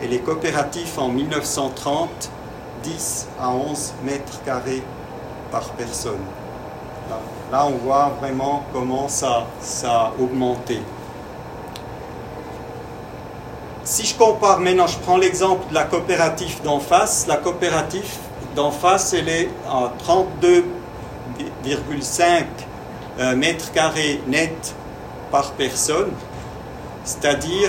[0.00, 2.30] Et les coopératifs en 1930,
[2.82, 4.82] 10 à 11 mètres carrés
[5.50, 6.20] par personne.
[7.52, 10.80] Là, on voit vraiment comment ça, ça a augmenté.
[13.84, 17.26] Si je compare maintenant, je prends l'exemple de la coopérative d'en face.
[17.26, 18.16] La coopérative
[18.56, 22.44] d'en face, elle est à 32,5
[23.18, 24.74] euh, mètres carrés net
[25.30, 26.12] par personne,
[27.04, 27.68] c'est-à-dire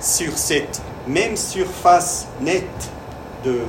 [0.00, 2.90] sur cette même surface nette
[3.44, 3.60] de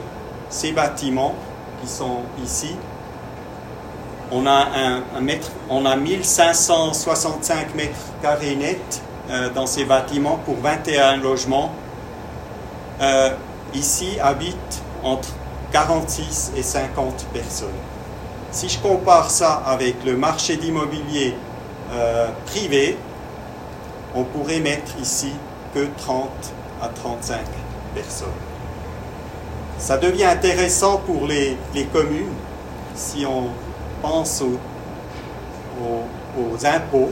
[0.49, 1.35] ces bâtiments
[1.81, 2.75] qui sont ici,
[4.31, 4.67] on a,
[5.15, 11.73] un, mètre, on a 1565 mètres carrés nets euh, dans ces bâtiments pour 21 logements.
[13.01, 13.29] Euh,
[13.73, 15.29] ici habitent entre
[15.71, 17.69] 46 et 50 personnes.
[18.51, 21.35] Si je compare ça avec le marché d'immobilier
[21.93, 22.97] euh, privé,
[24.15, 25.31] on pourrait mettre ici
[25.73, 26.29] que 30
[26.81, 27.39] à 35
[27.93, 28.27] personnes.
[29.77, 32.33] Ça devient intéressant pour les, les communes
[32.95, 33.49] si on
[34.01, 34.59] pense aux,
[36.39, 37.11] aux, impôts.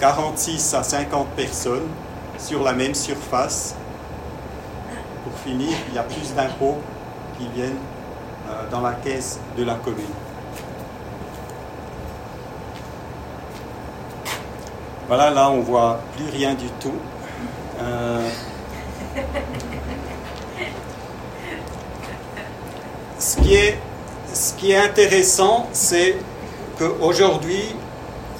[0.00, 1.88] 46 à 50 personnes
[2.38, 3.76] sur la même surface.
[5.24, 6.78] Pour finir, il y a plus d'impôts
[7.38, 7.78] qui viennent
[8.48, 10.04] euh, dans la caisse de la commune.
[15.06, 16.94] Voilà, là on voit plus rien du tout.
[17.80, 18.28] Euh,
[23.18, 23.78] ce qui est
[24.62, 26.14] qui est intéressant, c'est
[26.78, 27.74] qu'aujourd'hui,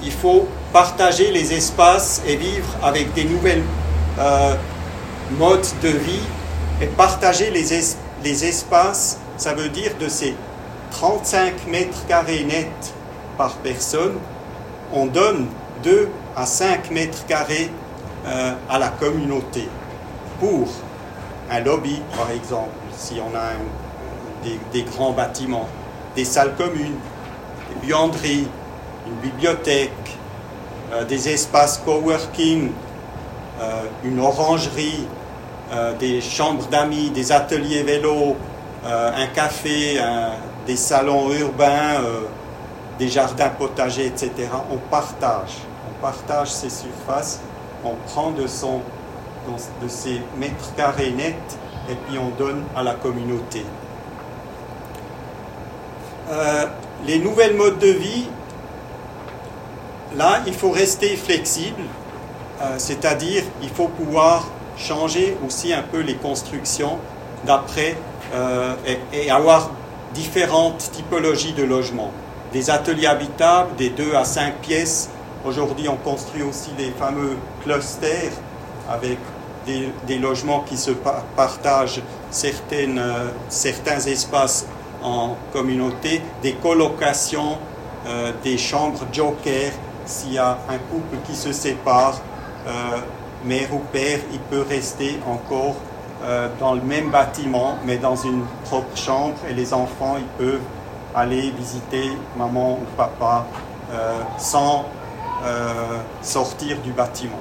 [0.04, 3.64] il faut partager les espaces et vivre avec des nouvelles
[4.20, 4.54] euh,
[5.36, 6.22] modes de vie.
[6.80, 7.64] Et partager les,
[8.22, 10.36] les espaces, ça veut dire de ces
[10.92, 12.94] 35 mètres carrés nets
[13.36, 14.14] par personne,
[14.92, 15.48] on donne
[15.82, 17.68] 2 à 5 mètres carrés
[18.26, 19.68] euh, à la communauté
[20.38, 20.68] pour
[21.50, 23.54] un lobby, par exemple, si on a
[24.72, 25.68] des, grands bâtiments
[26.14, 26.98] des salles communes,
[27.68, 28.46] des buanderies,
[29.06, 30.18] une bibliothèque,
[30.92, 32.70] euh, des espaces coworking,
[33.60, 35.06] euh, une orangerie,
[35.72, 38.36] euh, des chambres d'amis, des ateliers vélo,
[38.84, 40.00] un café,
[40.66, 42.02] des salons urbains,
[42.98, 44.32] des jardins potagers, etc.
[44.72, 45.58] On partage,
[45.88, 47.40] on partage ces surfaces,
[47.84, 48.80] on prend de, son,
[49.80, 51.58] de ces mètres carrés nets
[51.88, 53.64] et puis on donne à la communauté.
[56.30, 56.66] Euh,
[57.06, 58.28] les nouvelles modes de vie,
[60.16, 61.82] là, il faut rester flexible,
[62.60, 64.46] euh, c'est-à-dire il faut pouvoir
[64.76, 66.98] changer aussi un peu les constructions
[67.44, 67.96] d'après
[68.34, 68.74] euh,
[69.12, 69.70] et, avoir
[70.14, 72.12] différentes typologies de logements.
[72.52, 75.10] Des ateliers habitables, des 2 à 5 pièces.
[75.44, 78.30] Aujourd'hui, on construit aussi les fameux clusters
[78.88, 79.18] avec
[79.66, 80.92] des, des logements qui se
[81.36, 83.02] partagent certaines,
[83.48, 84.66] certains espaces
[85.02, 87.58] en communauté, des colocations,
[88.06, 89.72] euh, des chambres joker.
[90.04, 92.20] S'il y a un couple qui se sépare,
[92.66, 92.70] euh,
[93.44, 95.76] mère ou père, il peut rester encore
[96.24, 100.60] euh, dans le même bâtiment, mais dans une propre chambre, et les enfants, ils peuvent
[101.14, 103.46] aller visiter maman ou papa
[104.38, 104.86] sans
[106.22, 107.40] sortir du bâtiment.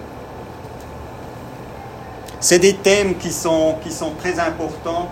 [2.42, 5.08] C'est des thèmes qui sont, qui sont très importants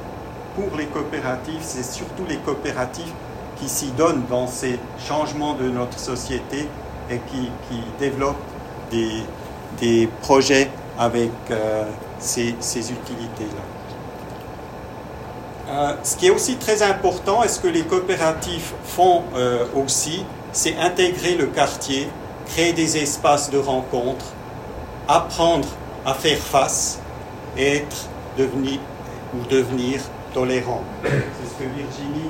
[0.55, 3.13] pour les coopératives, c'est surtout les coopératives
[3.57, 6.67] qui s'y donnent dans ces changements de notre société
[7.09, 7.49] et qui,
[7.99, 8.35] développent
[8.91, 11.83] des, projets avec euh,
[12.19, 13.63] ces, utilités-là.
[15.69, 20.25] Euh, ce qui est aussi très important, et ce que les coopératives font euh, aussi,
[20.51, 22.09] c'est intégrer le quartier,
[22.47, 24.25] créer des espaces de rencontre,
[25.07, 25.67] apprendre
[26.05, 26.99] à faire face
[27.57, 28.79] et être, devenir
[29.35, 30.01] ou devenir
[30.33, 30.83] tolérant.
[31.03, 32.29] C'est ce que Virginie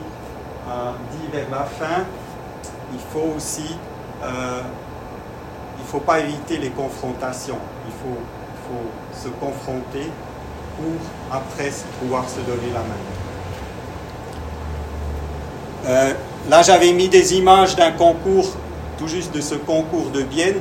[0.67, 2.03] a dit vers la fin.
[2.93, 3.75] Il faut aussi,
[4.23, 4.61] euh,
[5.77, 7.59] il ne faut pas éviter les confrontations.
[7.87, 8.17] Il faut,
[9.11, 10.11] se confronter
[10.77, 13.01] pour après pouvoir se donner la main.
[15.87, 16.13] Euh,
[16.47, 18.55] là, j'avais mis des images d'un concours,
[18.99, 20.59] tout juste de ce concours de Bienne,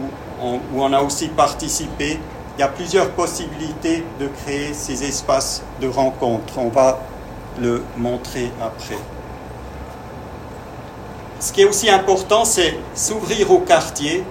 [0.00, 0.06] où
[0.44, 2.18] où on a aussi participé
[2.56, 6.54] il y a plusieurs possibilités de créer ces espaces de rencontre.
[6.58, 7.00] On va
[7.60, 8.98] le montrer après.
[11.40, 14.24] ce qui est aussi important, c'est s'ouvrir au quartier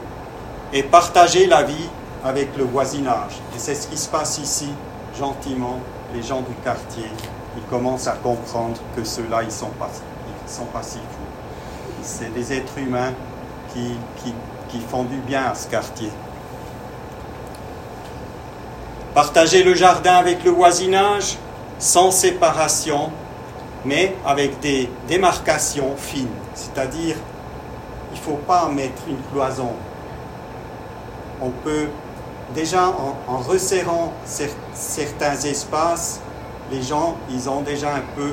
[0.71, 1.89] et partager la vie
[2.23, 3.33] avec le voisinage.
[3.55, 4.69] Et c'est ce qui se passe ici,
[5.17, 5.79] gentiment.
[6.15, 7.05] Les gens du quartier,
[7.55, 9.89] ils commencent à comprendre que ceux-là, ils ne sont pas,
[10.47, 12.01] sont pas si fous.
[12.01, 13.13] C'est des êtres humains
[13.73, 14.33] qui, qui,
[14.69, 16.09] qui font du bien à ce quartier.
[19.13, 21.37] Partager le jardin avec le voisinage,
[21.77, 23.11] sans séparation,
[23.85, 26.33] mais avec des démarcations fines.
[26.55, 27.15] C'est-à-dire,
[28.11, 29.73] il ne faut pas mettre une cloison.
[31.39, 31.89] On peut,
[32.55, 32.87] déjà
[33.27, 34.13] en, resserrant
[34.73, 36.19] certains espaces,
[36.71, 38.31] les gens, ils ont déjà un peu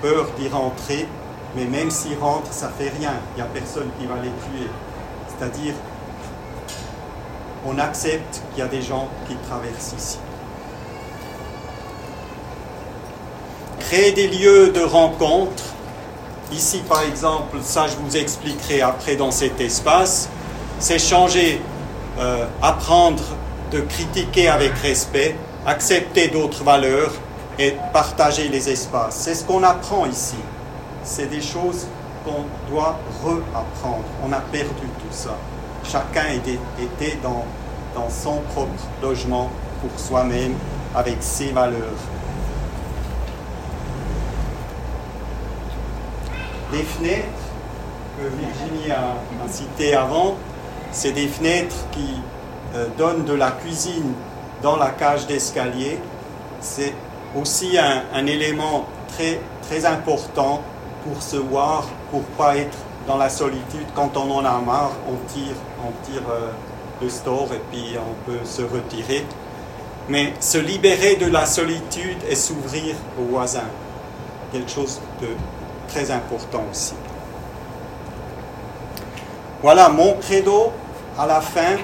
[0.00, 1.06] peur d'y rentrer,
[1.54, 3.12] mais même s'ils rentrent, ça fait rien.
[3.34, 4.70] Il n'y a personne qui va les tuer.
[5.28, 5.74] C'est-à-dire,
[7.66, 10.18] on accepte qu'il y a des gens qui traversent ici.
[13.80, 15.62] Créer des lieux de rencontre.
[16.52, 20.28] Ici, par exemple, ça je vous expliquerai après dans cet espace.
[20.78, 21.60] C'est changer,
[22.18, 23.22] euh, apprendre
[23.70, 25.36] de critiquer avec respect,
[25.66, 27.12] accepter d'autres valeurs
[27.58, 29.16] et partager les espaces.
[29.16, 30.36] C'est ce qu'on apprend ici.
[31.04, 31.86] C'est des choses
[32.24, 34.04] qu'on doit reapprendre.
[34.24, 35.36] On a perdu tout ça.
[35.84, 37.44] Chacun était dans,
[38.08, 38.70] son propre
[39.02, 40.54] logement pour soi-même
[40.94, 41.78] avec ses valeurs.
[46.72, 47.26] Les fenêtres
[48.18, 49.16] que Virginie a,
[49.48, 50.36] citées avant,
[50.90, 52.14] c'est des fenêtres qui
[52.74, 54.12] euh, donnent de la cuisine
[54.62, 55.98] dans la cage d'escalier.
[56.60, 56.94] C'est
[57.36, 59.38] aussi un, élément très,
[59.86, 60.60] important
[61.02, 62.76] pour se voir, pour pas être
[63.06, 63.86] dans la solitude.
[63.94, 66.50] Quand on en a marre, on tire, on tire euh,
[67.00, 69.24] le store et puis on peut se retirer.
[70.08, 73.70] Mais se libérer de la solitude et s'ouvrir aux voisins,
[74.50, 75.28] quelque chose de
[75.88, 76.94] très important aussi.
[79.62, 80.72] Voilà mon credo
[81.16, 81.76] à la fin,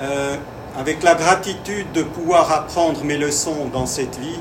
[0.00, 0.36] euh,
[0.78, 4.40] avec la gratitude de pouvoir apprendre mes leçons dans cette vie,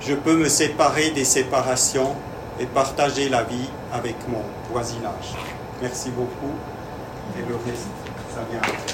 [0.00, 2.14] je peux me séparer des séparations
[2.60, 4.42] et partager la vie avec mon
[4.74, 5.36] voisinage.
[5.80, 6.52] Merci beaucoup
[7.38, 7.86] et le reste,
[8.34, 8.93] ça vient.